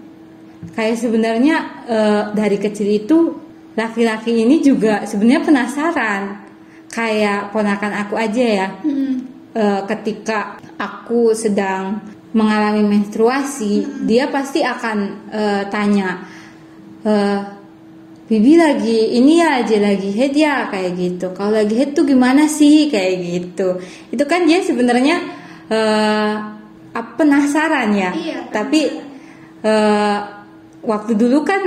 Kayak 0.73 0.97
sebenarnya 0.97 1.56
eh, 1.86 2.23
dari 2.34 2.58
kecil 2.58 2.89
itu 2.89 3.17
laki-laki 3.75 4.32
ini 4.34 4.63
juga 4.63 5.04
sebenarnya 5.06 5.43
penasaran. 5.45 6.23
Kayak 6.89 7.51
ponakan 7.51 7.93
aku 8.08 8.15
aja 8.15 8.45
ya. 8.65 8.67
Mm-mm. 8.82 9.13
eh, 9.54 9.82
ketika 9.91 10.58
aku 10.80 11.36
sedang 11.36 11.99
mengalami 12.36 12.84
menstruasi, 12.84 14.04
dia 14.08 14.28
pasti 14.32 14.63
akan 14.63 14.97
eh, 15.32 15.63
tanya, 15.67 16.23
eh, 17.04 17.39
Bibi 18.25 18.58
lagi 18.58 19.21
ini 19.21 19.38
ya 19.38 19.62
aja 19.62 19.78
lagi 19.78 20.10
head 20.10 20.34
ya 20.34 20.65
kayak 20.73 20.97
gitu. 20.97 21.30
Kalau 21.38 21.54
lagi 21.54 21.78
head 21.78 21.93
tuh 21.93 22.10
gimana 22.10 22.49
sih 22.49 22.89
kayak 22.89 23.21
gitu. 23.21 23.78
Itu 24.10 24.25
kan 24.25 24.49
dia 24.49 24.65
sebenarnya 24.65 25.21
apa, 26.95 27.12
penasaran 27.21 27.93
ya. 27.93 28.10
Iya, 28.17 28.39
Tapi 28.49 28.82
eh, 29.62 30.19
waktu 30.86 31.17
dulu 31.17 31.41
kan 31.43 31.62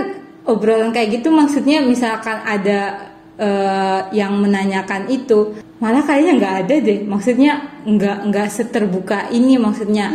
obrolan 0.48 0.90
kayak 0.90 1.20
gitu 1.20 1.28
maksudnya 1.28 1.84
misalkan 1.84 2.40
ada 2.42 3.12
eh, 3.36 4.00
yang 4.16 4.40
menanyakan 4.40 5.06
itu 5.12 5.54
malah 5.78 6.02
kayaknya 6.02 6.32
nggak 6.42 6.56
ada 6.66 6.74
deh. 6.82 6.98
Maksudnya 7.06 7.52
nggak 7.86 8.18
nggak 8.30 8.48
seterbuka 8.50 9.30
ini 9.30 9.56
maksudnya. 9.60 10.10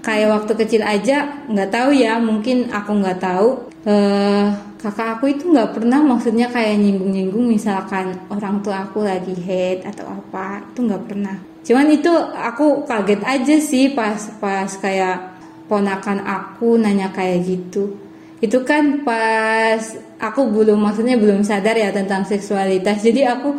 Kayak 0.00 0.28
waktu 0.40 0.52
kecil 0.64 0.82
aja 0.86 1.44
nggak 1.50 1.70
tahu 1.70 1.90
ya 1.92 2.16
mungkin 2.22 2.70
aku 2.70 2.90
nggak 3.02 3.18
tahu. 3.20 3.48
Eh 3.84 4.46
kakak 4.80 5.20
aku 5.20 5.24
itu 5.28 5.44
nggak 5.52 5.76
pernah 5.76 6.00
maksudnya 6.00 6.48
kayak 6.48 6.80
nyinggung-nyinggung 6.80 7.52
misalkan 7.52 8.16
orang 8.32 8.64
tua 8.64 8.88
aku 8.88 9.04
lagi 9.04 9.36
head 9.36 9.84
atau 9.84 10.08
apa 10.08 10.64
itu 10.72 10.80
nggak 10.86 11.04
pernah. 11.04 11.36
Cuman 11.60 11.86
itu 11.92 12.12
aku 12.32 12.88
kaget 12.88 13.20
aja 13.20 13.56
sih 13.60 13.92
pas 13.92 14.16
pas 14.40 14.70
kayak 14.80 15.36
ponakan 15.68 16.24
aku 16.24 16.80
nanya 16.80 17.12
kayak 17.12 17.44
gitu 17.46 18.09
itu 18.40 18.58
kan 18.64 19.04
pas 19.04 19.80
aku 20.16 20.48
belum 20.48 20.80
maksudnya 20.80 21.20
belum 21.20 21.44
sadar 21.44 21.76
ya 21.76 21.92
tentang 21.92 22.24
seksualitas. 22.24 23.04
Jadi 23.04 23.28
aku 23.28 23.56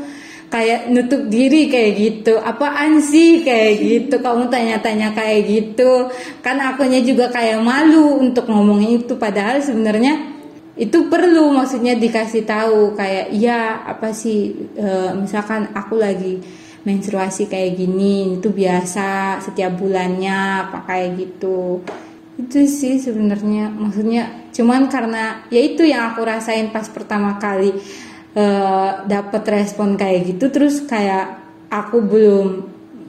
kayak 0.51 0.89
nutup 0.89 1.29
diri 1.29 1.69
kayak 1.69 1.91
gitu. 1.97 2.41
Apaan 2.41 2.97
sih 2.99 3.45
kayak 3.45 3.73
gitu? 3.77 4.15
Kamu 4.19 4.49
tanya-tanya 4.49 5.13
kayak 5.13 5.41
gitu. 5.47 6.09
Kan 6.41 6.57
akunya 6.59 6.99
juga 7.05 7.29
kayak 7.29 7.61
malu 7.61 8.19
untuk 8.19 8.49
ngomongin 8.49 9.05
itu. 9.05 9.13
Padahal 9.15 9.61
sebenarnya 9.61 10.31
itu 10.75 11.07
perlu 11.07 11.53
maksudnya 11.53 11.93
dikasih 11.93 12.47
tahu 12.47 12.97
kayak 12.97 13.29
iya 13.35 13.85
apa 13.85 14.15
sih 14.15 14.71
e, 14.73 14.89
misalkan 15.19 15.67
aku 15.75 15.99
lagi 15.99 16.39
menstruasi 16.87 17.45
kayak 17.51 17.77
gini 17.77 18.39
itu 18.39 18.49
biasa 18.49 19.43
setiap 19.43 19.77
bulannya 19.77 20.65
apa 20.65 20.81
kayak 20.87 21.09
gitu 21.19 21.83
itu 22.39 22.67
sih 22.67 23.01
sebenarnya. 23.01 23.71
Maksudnya 23.71 24.51
cuman 24.55 24.87
karena 24.87 25.43
ya 25.51 25.59
itu 25.59 25.83
yang 25.83 26.11
aku 26.13 26.23
rasain 26.23 26.71
pas 26.71 26.87
pertama 26.87 27.35
kali 27.41 27.75
eh, 28.35 28.91
dapat 29.07 29.43
respon 29.47 29.99
kayak 29.99 30.35
gitu 30.35 30.51
terus 30.51 30.83
kayak 30.87 31.39
aku 31.71 32.03
belum 32.03 32.47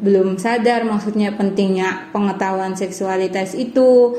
belum 0.02 0.35
sadar 0.38 0.82
maksudnya 0.82 1.30
pentingnya 1.35 2.11
pengetahuan 2.11 2.74
seksualitas 2.74 3.54
itu. 3.54 4.18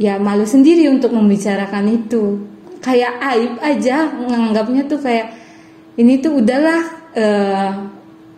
Ya 0.00 0.16
malu 0.16 0.48
sendiri 0.48 0.88
untuk 0.88 1.12
membicarakan 1.12 1.86
itu. 1.92 2.40
Kayak 2.80 3.20
aib 3.20 3.52
aja 3.60 4.08
menganggapnya 4.08 4.88
tuh 4.88 4.96
kayak 5.04 5.36
ini 6.00 6.24
tuh 6.24 6.40
udahlah 6.40 6.82
eh, 7.12 7.70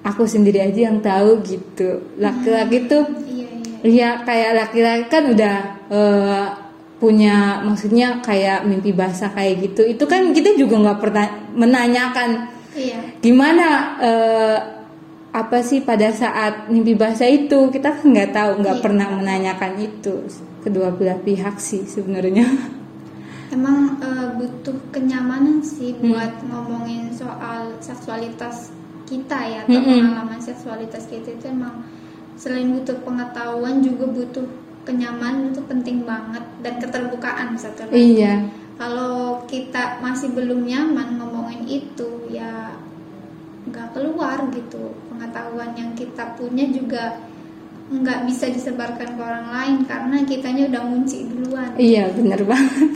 aku 0.03 0.27
sendiri 0.27 0.59
aja 0.59 0.90
yang 0.90 0.98
tahu 0.98 1.38
gitu. 1.46 2.03
Laki-laki 2.18 2.90
tuh 2.90 3.07
iya 3.31 3.46
iya. 3.46 3.79
Iya 3.83 4.11
kayak 4.27 4.51
laki-laki 4.59 5.05
kan 5.07 5.25
udah 5.31 5.57
eh, 5.92 6.46
punya 6.96 7.37
maksudnya 7.61 8.22
kayak 8.22 8.64
mimpi 8.64 8.94
basah 8.94 9.28
kayak 9.28 9.61
gitu. 9.62 9.83
Itu 9.85 10.05
kan 10.07 10.33
kita 10.33 10.55
juga 10.55 10.81
nggak 10.81 10.98
pernah 10.98 11.26
menanyakan 11.52 12.31
iya 12.72 12.98
gimana 13.20 13.66
eh, 14.00 14.59
apa 15.33 15.59
sih 15.61 15.81
pada 15.81 16.09
saat 16.12 16.68
mimpi 16.68 16.92
basah 16.92 17.24
itu 17.26 17.68
kita 17.68 17.88
kan 17.96 18.05
nggak 18.07 18.31
tahu 18.33 18.50
nggak 18.61 18.76
Iya. 18.78 18.85
pernah 18.85 19.07
menanyakan 19.12 19.72
itu 19.78 20.14
kedua 20.61 20.88
belah 20.90 21.18
pihak 21.18 21.57
sih 21.59 21.83
sebenarnya. 21.85 22.46
emang 23.52 24.00
eh, 24.00 24.28
butuh 24.38 24.76
kenyamanan 24.88 25.61
sih 25.61 25.92
Hmm. 25.94 26.12
buat 26.12 26.33
ngomongin 26.46 27.12
soal 27.12 27.76
seksualitas 27.81 28.72
kita 29.05 29.37
ya 29.44 29.61
atau 29.66 29.76
Mm-mm. 29.76 30.09
pengalaman 30.09 30.40
seksualitas 30.40 31.05
kita 31.05 31.28
itu 31.31 31.44
emang 31.46 31.85
selain 32.35 32.72
butuh 32.72 32.96
pengetahuan 33.05 33.85
juga 33.85 34.09
butuh 34.09 34.46
kenyamanan 34.83 35.55
itu 35.55 35.62
penting 35.66 36.03
banget 36.03 36.45
dan 36.64 36.75
keterbukaan 36.83 37.55
satu 37.55 37.87
lagi. 37.87 38.18
iya. 38.18 38.35
Kalau 38.81 39.45
kita 39.47 40.03
masih 40.03 40.35
belum 40.35 40.66
nyaman 40.66 41.21
ngomongin 41.21 41.62
itu 41.68 42.27
ya 42.33 42.75
nggak 43.62 43.95
keluar 43.95 44.42
gitu 44.51 44.90
pengetahuan 45.07 45.71
yang 45.79 45.95
kita 45.95 46.35
punya 46.35 46.66
juga 46.66 47.23
nggak 47.92 48.25
bisa 48.27 48.49
disebarkan 48.51 49.14
ke 49.14 49.23
orang 49.23 49.49
lain 49.53 49.77
karena 49.87 50.16
kitanya 50.25 50.62
udah 50.73 50.83
ngunci 50.88 51.18
duluan. 51.31 51.71
Iya 51.77 52.11
bener 52.16 52.40
banget. 52.42 52.90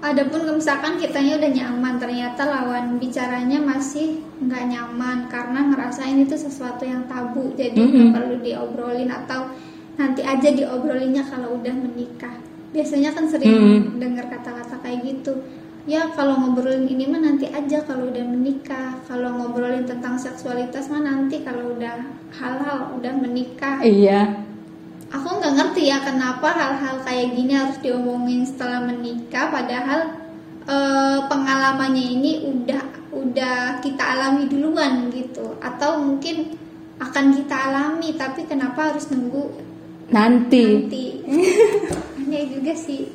Adapun 0.00 0.48
misalkan 0.56 0.96
kitanya 0.96 1.36
udah 1.36 1.50
nyaman, 1.52 2.00
ternyata 2.00 2.48
lawan 2.48 2.96
bicaranya 2.96 3.60
masih 3.60 4.24
nggak 4.40 4.64
nyaman 4.72 5.28
karena 5.28 5.60
ngerasain 5.68 6.16
itu 6.24 6.32
sesuatu 6.40 6.88
yang 6.88 7.04
tabu, 7.04 7.52
jadi 7.52 7.76
nggak 7.76 8.08
Mm-mm. 8.08 8.16
perlu 8.16 8.36
diobrolin 8.40 9.12
atau 9.12 9.52
nanti 10.00 10.24
aja 10.24 10.48
diobrolinnya 10.48 11.28
kalau 11.28 11.60
udah 11.60 11.74
menikah. 11.76 12.32
Biasanya 12.72 13.12
kan 13.12 13.28
sering 13.28 13.52
Mm. 13.52 14.00
dengar 14.00 14.32
kata-kata 14.32 14.80
kayak 14.80 15.04
gitu. 15.04 15.36
Ya 15.84 16.08
kalau 16.12 16.38
ngobrolin 16.38 16.86
ini 16.86 17.04
mah 17.04 17.20
nanti 17.20 17.48
aja 17.50 17.84
kalau 17.84 18.08
udah 18.08 18.24
menikah. 18.24 18.96
Kalau 19.04 19.36
ngobrolin 19.36 19.84
tentang 19.84 20.16
seksualitas 20.16 20.88
mah 20.88 21.02
nanti 21.02 21.44
kalau 21.44 21.76
udah 21.76 22.00
halal 22.32 22.94
udah 22.96 23.12
menikah 23.12 23.82
Iya. 23.82 24.46
aku 25.10 25.42
nggak 25.42 25.54
ngerti 25.58 25.90
ya 25.90 25.98
kenapa 25.98 26.46
hal-hal 26.54 27.02
kayak 27.02 27.34
gini 27.34 27.50
harus 27.50 27.74
diomongin 27.82 28.46
setelah 28.46 28.78
menikah 28.86 29.50
padahal 29.50 30.14
eh, 30.62 31.18
pengalamannya 31.26 32.04
ini 32.14 32.32
udah 32.46 32.78
udah 33.10 33.82
kita 33.82 33.98
alami 33.98 34.46
duluan 34.46 35.10
gitu 35.10 35.58
atau 35.58 35.98
mungkin 35.98 36.54
akan 37.02 37.34
kita 37.34 37.56
alami 37.58 38.14
tapi 38.14 38.46
kenapa 38.46 38.94
harus 38.94 39.10
nunggu 39.10 39.50
Nanti. 40.10 40.90
nanti. 40.90 41.04
Aneh 42.18 42.44
juga 42.54 42.74
sih. 42.74 43.06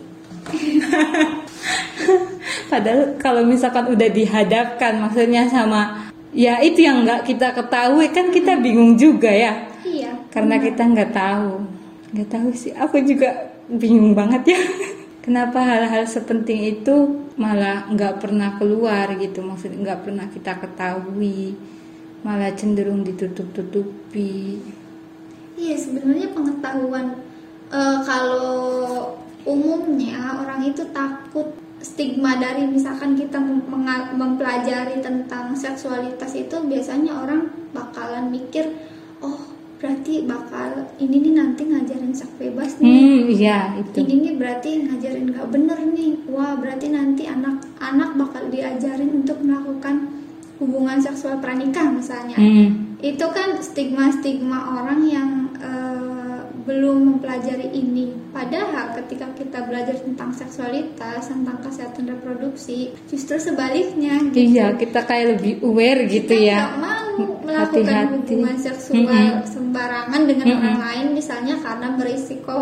Padahal 2.72 3.20
kalau 3.20 3.44
misalkan 3.44 3.92
udah 3.92 4.10
dihadapkan 4.10 5.02
maksudnya 5.02 5.50
sama 5.50 6.12
ya 6.36 6.60
itu 6.62 6.84
yang 6.84 7.08
nggak 7.08 7.26
kita 7.26 7.56
ketahui 7.56 8.12
kan 8.16 8.32
kita 8.32 8.56
bingung 8.60 8.96
juga 8.96 9.32
ya. 9.32 9.68
Iya. 9.84 10.12
Karena 10.32 10.56
kita 10.60 10.88
nggak 10.88 11.12
tahu. 11.12 11.52
Nggak 12.16 12.30
tahu 12.32 12.50
sih. 12.56 12.72
Aku 12.76 13.00
juga 13.04 13.52
bingung 13.68 14.16
banget 14.16 14.56
ya. 14.56 14.62
Kenapa 15.26 15.58
hal-hal 15.58 16.06
sepenting 16.06 16.80
itu 16.80 17.26
malah 17.36 17.90
nggak 17.90 18.22
pernah 18.22 18.56
keluar 18.62 19.10
gitu? 19.18 19.42
Maksudnya 19.42 19.82
nggak 19.82 20.02
pernah 20.06 20.26
kita 20.30 20.54
ketahui. 20.62 21.58
Malah 22.22 22.54
cenderung 22.58 23.06
ditutup-tutupi 23.06 24.62
Iya 25.56 25.76
sebenarnya 25.80 26.36
pengetahuan 26.36 27.24
eh, 27.72 27.98
kalau 28.04 29.16
umumnya 29.46 30.42
orang 30.42 30.68
itu 30.68 30.84
takut 30.92 31.56
stigma 31.86 32.42
dari 32.42 32.66
misalkan 32.66 33.14
kita 33.14 33.38
mempelajari 34.18 35.06
tentang 35.06 35.54
seksualitas 35.54 36.34
itu 36.34 36.58
biasanya 36.66 37.14
orang 37.14 37.54
bakalan 37.78 38.34
mikir 38.34 38.74
oh 39.22 39.54
berarti 39.78 40.26
bakal 40.26 40.90
ini 40.98 41.30
nih 41.30 41.34
nanti 41.38 41.62
ngajarin 41.68 42.16
seks 42.16 42.34
bebas 42.42 42.82
nih. 42.82 42.90
Hmm 42.90 43.22
iya 43.30 43.60
itu. 43.78 44.02
Ini 44.02 44.14
nih 44.18 44.34
berarti 44.40 44.70
ngajarin 44.82 45.26
nggak 45.30 45.48
bener 45.54 45.78
nih. 45.94 46.12
Wah 46.32 46.58
berarti 46.58 46.90
nanti 46.90 47.30
anak-anak 47.30 48.18
bakal 48.18 48.50
diajarin 48.50 49.22
untuk 49.22 49.46
melakukan 49.46 50.10
hubungan 50.58 50.98
seksual 50.98 51.38
pranikah 51.38 51.92
misalnya. 51.94 52.34
Hmm. 52.34 52.98
Itu 52.98 53.30
kan 53.30 53.62
stigma-stigma 53.62 54.82
orang 54.82 55.06
yang 55.06 55.30
eh, 55.58 56.40
belum 56.66 56.98
mempelajari 57.16 57.70
ini. 57.72 58.10
Padahal 58.34 58.98
ketika 58.98 59.30
kita 59.38 59.64
belajar 59.64 60.02
tentang 60.02 60.34
seksualitas, 60.34 61.30
tentang 61.30 61.62
kesehatan 61.62 62.10
reproduksi, 62.10 62.90
justru 63.06 63.38
sebaliknya. 63.38 64.18
gitu. 64.34 64.56
iya 64.56 64.74
kita 64.74 65.06
kayak 65.06 65.38
lebih 65.38 65.62
aware 65.62 66.10
gitu 66.10 66.34
Kita 66.34 66.42
ya 66.42 66.58
nggak 66.66 66.78
mau 66.82 67.12
melakukan 67.46 67.86
Hati-hati. 67.86 68.34
hubungan 68.34 68.58
seksual 68.58 69.06
Mm-mm. 69.06 69.46
sembarangan 69.46 70.22
dengan 70.26 70.46
Mm-mm. 70.50 70.60
orang 70.60 70.80
lain, 70.82 71.06
misalnya 71.14 71.56
karena 71.62 71.88
berisiko 71.94 72.58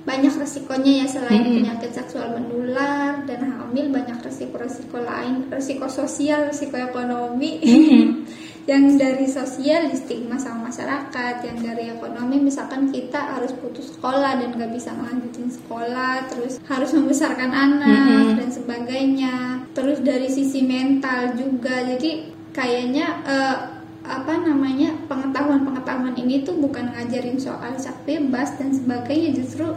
banyak 0.00 0.32
resikonya 0.32 0.92
ya 1.04 1.06
selain 1.06 1.42
Mm-mm. 1.44 1.56
penyakit 1.60 1.90
seksual 1.92 2.32
menular 2.32 3.20
dan 3.28 3.40
hamil 3.44 3.92
banyak 3.92 4.16
resiko-resiko 4.22 4.96
lain, 4.96 5.50
resiko 5.50 5.86
sosial, 5.90 6.48
resiko 6.48 6.78
ekonomi. 6.78 7.60
Mm-mm. 7.60 8.06
yang 8.68 8.96
dari 9.00 9.24
sosial 9.24 9.88
stigma 9.96 10.36
sama 10.36 10.68
masyarakat 10.68 11.34
yang 11.44 11.58
dari 11.64 11.92
ekonomi 11.92 12.40
misalkan 12.40 12.92
kita 12.92 13.36
harus 13.36 13.56
putus 13.56 13.92
sekolah 13.96 14.36
dan 14.36 14.52
gak 14.56 14.72
bisa 14.72 14.92
melanjutin 14.92 15.48
sekolah 15.48 16.28
terus 16.28 16.60
harus 16.68 16.90
membesarkan 16.92 17.50
anak 17.50 18.04
Mm-mm. 18.04 18.36
dan 18.36 18.48
sebagainya 18.52 19.34
terus 19.72 20.04
dari 20.04 20.28
sisi 20.28 20.64
mental 20.66 21.34
juga 21.40 21.88
jadi 21.88 22.30
kayaknya 22.52 23.06
eh, 23.24 23.56
apa 24.00 24.32
namanya 24.42 24.96
pengetahuan-pengetahuan 25.06 26.16
ini 26.16 26.42
tuh 26.42 26.56
bukan 26.56 26.90
ngajarin 26.92 27.36
soal 27.36 27.76
seks 27.76 28.00
bebas 28.08 28.56
dan 28.56 28.72
sebagainya 28.72 29.36
justru 29.36 29.68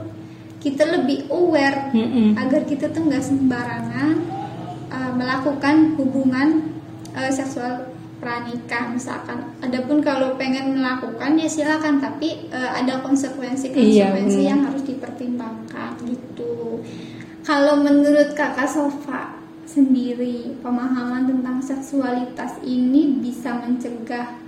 kita 0.63 0.87
lebih 0.87 1.27
aware 1.27 1.91
Mm-mm. 1.91 2.39
agar 2.39 2.63
kita 2.63 2.87
tuh 2.87 3.03
nggak 3.03 3.19
sembarangan 3.19 4.15
uh, 4.89 5.11
melakukan 5.11 5.99
hubungan 5.99 6.71
uh, 7.13 7.27
seksual 7.27 7.92
pranikah 8.23 8.95
misalkan. 8.95 9.43
Adapun 9.59 9.99
kalau 9.99 10.39
pengen 10.39 10.79
melakukan 10.79 11.35
ya 11.35 11.51
silakan 11.51 11.99
tapi 11.99 12.47
uh, 12.55 12.71
ada 12.71 13.03
konsekuensi 13.03 13.75
Iya, 13.75 14.15
konsekuensi 14.15 14.39
benar. 14.39 14.49
yang 14.55 14.59
harus 14.63 14.83
dipertimbangkan 14.87 15.91
gitu. 16.07 16.79
Kalau 17.43 17.83
menurut 17.83 18.31
kakak 18.31 18.71
Sofa 18.71 19.35
sendiri 19.67 20.55
pemahaman 20.63 21.27
tentang 21.27 21.59
seksualitas 21.59 22.63
ini 22.63 23.19
bisa 23.19 23.59
mencegah 23.59 24.39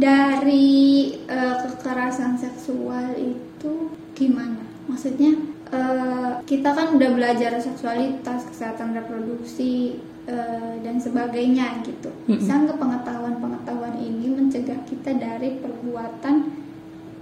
dari 0.00 1.12
uh, 1.28 1.60
kekerasan 1.68 2.40
seksual 2.40 3.12
itu 3.20 3.92
gimana? 4.16 4.64
Maksudnya 4.88 5.36
uh, 5.68 6.40
kita 6.48 6.72
kan 6.72 6.96
udah 6.96 7.10
belajar 7.12 7.60
seksualitas, 7.60 8.48
kesehatan 8.48 8.96
reproduksi 8.96 10.00
uh, 10.30 10.74
dan 10.80 10.96
sebagainya 11.02 11.82
gitu. 11.82 12.08
Nggak 12.30 12.78
pengetahuan-pengetahuan 12.78 13.98
ini 13.98 14.30
mencegah 14.30 14.78
kita 14.86 15.10
dari 15.18 15.58
perbuatan 15.58 16.48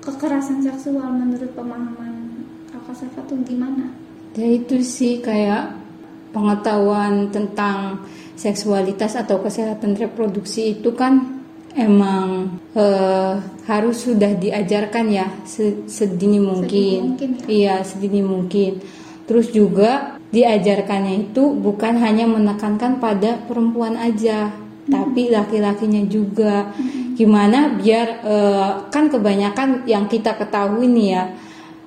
kekerasan 0.05 0.61
seksual 0.62 1.11
menurut 1.16 1.51
pemahaman 1.57 2.44
kakak 2.68 2.97
Safa 3.05 3.21
tuh 3.27 3.40
gimana? 3.44 3.90
Ya 4.37 4.47
itu 4.47 4.85
sih 4.85 5.18
kayak 5.18 5.75
pengetahuan 6.31 7.33
tentang 7.33 8.05
seksualitas 8.38 9.18
atau 9.18 9.42
kesehatan 9.42 9.99
reproduksi 9.99 10.79
itu 10.79 10.94
kan 10.94 11.42
emang 11.75 12.59
eh, 12.79 13.35
harus 13.66 14.07
sudah 14.07 14.38
diajarkan 14.38 15.07
ya 15.11 15.27
se- 15.42 15.88
sedini 15.90 16.38
mungkin. 16.38 17.18
mungkin 17.18 17.31
ya. 17.35 17.44
Iya, 17.49 17.77
sedini 17.83 18.23
mungkin. 18.23 18.79
Terus 19.27 19.51
juga 19.53 20.17
diajarkannya 20.29 21.33
itu 21.33 21.57
bukan 21.57 21.97
hanya 22.01 22.29
menekankan 22.29 23.01
pada 23.01 23.41
perempuan 23.49 23.97
aja, 23.97 24.53
tapi 24.88 25.33
laki-lakinya 25.33 26.05
juga. 26.09 26.73
Gimana 27.17 27.75
biar 27.77 28.07
eh, 28.25 28.71
kan 28.93 29.09
kebanyakan 29.09 29.88
yang 29.88 30.07
kita 30.07 30.37
ketahui 30.37 30.87
nih 30.88 31.09
ya 31.17 31.25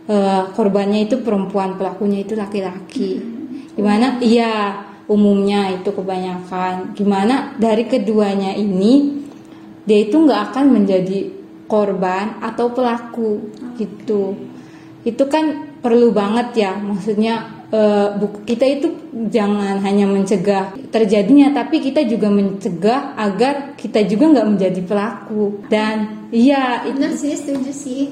eh, 0.10 0.44
korbannya 0.58 1.06
itu 1.06 1.22
perempuan, 1.22 1.78
pelakunya 1.78 2.26
itu 2.26 2.34
laki-laki. 2.34 3.22
Gimana? 3.78 4.20
Iya, 4.20 4.84
umumnya 5.08 5.72
itu 5.72 5.94
kebanyakan. 5.94 6.98
Gimana 6.98 7.56
dari 7.62 7.88
keduanya 7.88 8.58
ini 8.58 9.24
dia 9.86 10.00
itu 10.08 10.18
nggak 10.18 10.52
akan 10.52 10.66
menjadi 10.82 11.30
korban 11.66 12.42
atau 12.44 12.74
pelaku 12.74 13.40
gitu. 13.80 14.36
Itu 15.02 15.26
kan 15.32 15.74
perlu 15.82 16.14
banget 16.14 16.68
ya, 16.68 16.72
maksudnya 16.78 17.61
bu- 18.20 18.44
kita 18.44 18.68
itu 18.68 18.88
jangan 19.32 19.80
hanya 19.80 20.04
mencegah 20.04 20.76
terjadinya, 20.92 21.56
tapi 21.56 21.80
kita 21.80 22.04
juga 22.04 22.28
mencegah 22.28 23.16
agar 23.16 23.80
kita 23.80 24.04
juga 24.06 24.28
nggak 24.36 24.50
menjadi 24.52 24.82
pelaku. 24.84 25.64
Dan 25.72 26.28
iya 26.36 26.84
itu 26.84 27.00
sih, 27.16 27.34
setuju 27.34 27.72
sih. 27.72 28.12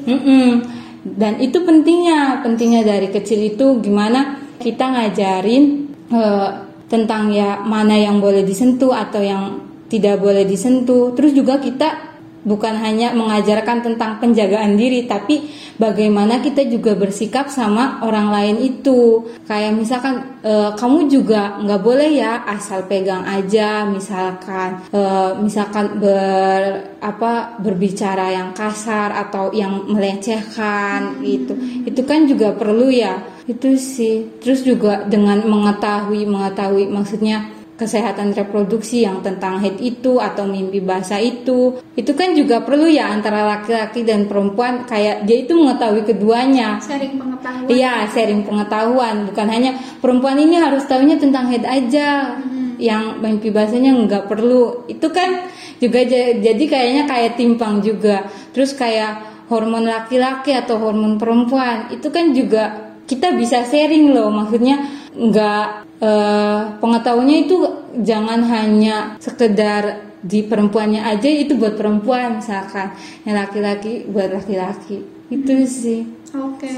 Dan 1.03 1.39
itu 1.39 1.59
pentingnya, 1.63 2.43
pentingnya 2.43 2.83
dari 2.83 3.07
kecil 3.11 3.39
itu 3.55 3.79
gimana 3.79 4.39
kita 4.59 4.91
ngajarin 4.95 5.63
eh, 6.11 6.49
tentang 6.91 7.31
ya 7.31 7.63
mana 7.63 7.95
yang 7.95 8.19
boleh 8.19 8.43
disentuh 8.43 8.91
atau 8.95 9.21
yang 9.23 9.43
tidak 9.87 10.19
boleh 10.19 10.43
disentuh. 10.43 11.15
Terus 11.15 11.31
juga 11.35 11.59
kita 11.59 12.08
bukan 12.49 12.81
hanya 12.81 13.13
mengajarkan 13.13 13.85
tentang 13.85 14.17
penjagaan 14.17 14.73
diri, 14.73 15.05
tapi 15.05 15.45
bagaimana 15.77 16.41
kita 16.41 16.65
juga 16.65 16.97
bersikap 16.97 17.53
sama 17.53 18.01
orang 18.01 18.33
lain 18.33 18.57
itu. 18.65 19.29
Kayak 19.45 19.77
misalkan 19.77 20.41
eh, 20.41 20.73
kamu 20.73 21.05
juga 21.13 21.61
nggak 21.61 21.81
boleh 21.85 22.09
ya 22.17 22.41
asal 22.49 22.89
pegang 22.89 23.21
aja, 23.29 23.85
misalkan 23.85 24.81
eh, 24.89 25.31
misalkan 25.37 26.01
ber 26.01 26.97
apa 26.99 27.61
berbicara 27.61 28.33
yang 28.33 28.49
kasar 28.57 29.13
atau 29.13 29.53
yang 29.53 29.85
melecehkan 29.85 31.21
gitu. 31.21 31.53
Itu 31.85 32.01
kan 32.09 32.25
juga 32.25 32.57
perlu 32.57 32.89
ya. 32.89 33.21
Itu 33.45 33.77
sih. 33.77 34.41
Terus 34.41 34.65
juga 34.65 35.05
dengan 35.05 35.45
mengetahui 35.45 36.25
mengetahui 36.25 36.89
maksudnya 36.89 37.58
kesehatan 37.79 38.35
reproduksi 38.35 39.07
yang 39.07 39.23
tentang 39.23 39.63
head 39.63 39.79
itu 39.79 40.19
atau 40.19 40.43
mimpi 40.43 40.83
basah 40.83 41.23
itu 41.23 41.79
itu 41.95 42.11
kan 42.11 42.35
juga 42.35 42.59
perlu 42.59 42.91
ya 42.91 43.07
antara 43.07 43.47
laki-laki 43.47 44.03
dan 44.03 44.27
perempuan 44.27 44.83
kayak 44.83 45.23
dia 45.23 45.47
itu 45.47 45.55
mengetahui 45.55 46.03
keduanya 46.03 46.83
Sharing 46.83 47.15
pengetahuan. 47.15 47.67
Iya, 47.71 47.93
sharing 48.11 48.41
pengetahuan. 48.43 49.15
Bukan 49.31 49.47
hanya 49.47 49.71
perempuan 50.03 50.35
ini 50.35 50.59
harus 50.59 50.83
tahunya 50.83 51.15
tentang 51.21 51.47
head 51.47 51.63
aja. 51.63 52.35
Yang 52.79 53.03
mimpi 53.19 53.49
bahasanya 53.51 53.91
nggak 53.95 54.27
perlu. 54.31 54.87
Itu 54.87 55.11
kan 55.11 55.47
juga 55.79 56.03
ja- 56.03 56.35
jadi 56.35 56.63
kayaknya 56.67 57.03
kayak 57.07 57.35
timpang 57.39 57.79
juga. 57.83 58.27
Terus 58.51 58.75
kayak 58.75 59.45
hormon 59.51 59.87
laki-laki 59.87 60.53
atau 60.53 60.77
hormon 60.77 61.17
perempuan 61.17 61.89
itu 61.91 62.07
kan 62.11 62.31
juga 62.31 62.88
kita 63.09 63.33
bisa 63.33 63.65
sharing 63.65 64.13
loh. 64.13 64.29
Maksudnya 64.29 64.85
nggak 65.17 65.67
eh, 65.99 66.61
pengetahuannya 66.77 67.37
itu 67.49 67.57
jangan 68.05 68.45
hanya 68.45 69.17
sekedar 69.17 70.05
di 70.19 70.43
perempuannya 70.43 70.99
aja 71.01 71.31
itu 71.31 71.55
buat 71.55 71.79
perempuan 71.79 72.43
misalkan 72.43 72.91
yang 73.23 73.39
laki-laki 73.39 74.03
buat 74.03 74.27
laki-laki 74.27 74.99
itu 75.31 75.53
sih 75.63 76.03
Oke. 76.35 76.69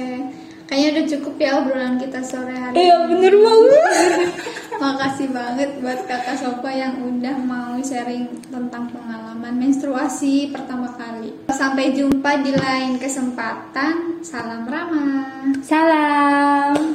Kayaknya 0.71 0.89
udah 0.95 1.05
cukup 1.12 1.36
ya 1.36 1.51
obrolan 1.60 1.99
kita 1.99 2.23
sore 2.23 2.55
hari. 2.55 2.88
Iya 2.88 3.03
bener 3.12 3.36
banget. 3.36 3.84
Makasih 4.81 5.27
banget 5.36 5.69
buat 5.84 5.99
kakak 6.07 6.39
Sofa 6.39 6.71
yang 6.71 6.95
udah 6.95 7.36
mau 7.43 7.75
sharing 7.84 8.31
tentang 8.47 8.88
pengalaman 8.88 9.51
menstruasi 9.60 10.47
pertama 10.47 10.95
kali. 10.95 11.36
Sampai 11.51 11.91
jumpa 11.91 12.39
di 12.39 12.55
lain 12.55 12.95
kesempatan. 13.03 14.23
Salam 14.23 14.63
ramah. 14.63 15.60
Salam. 15.60 16.88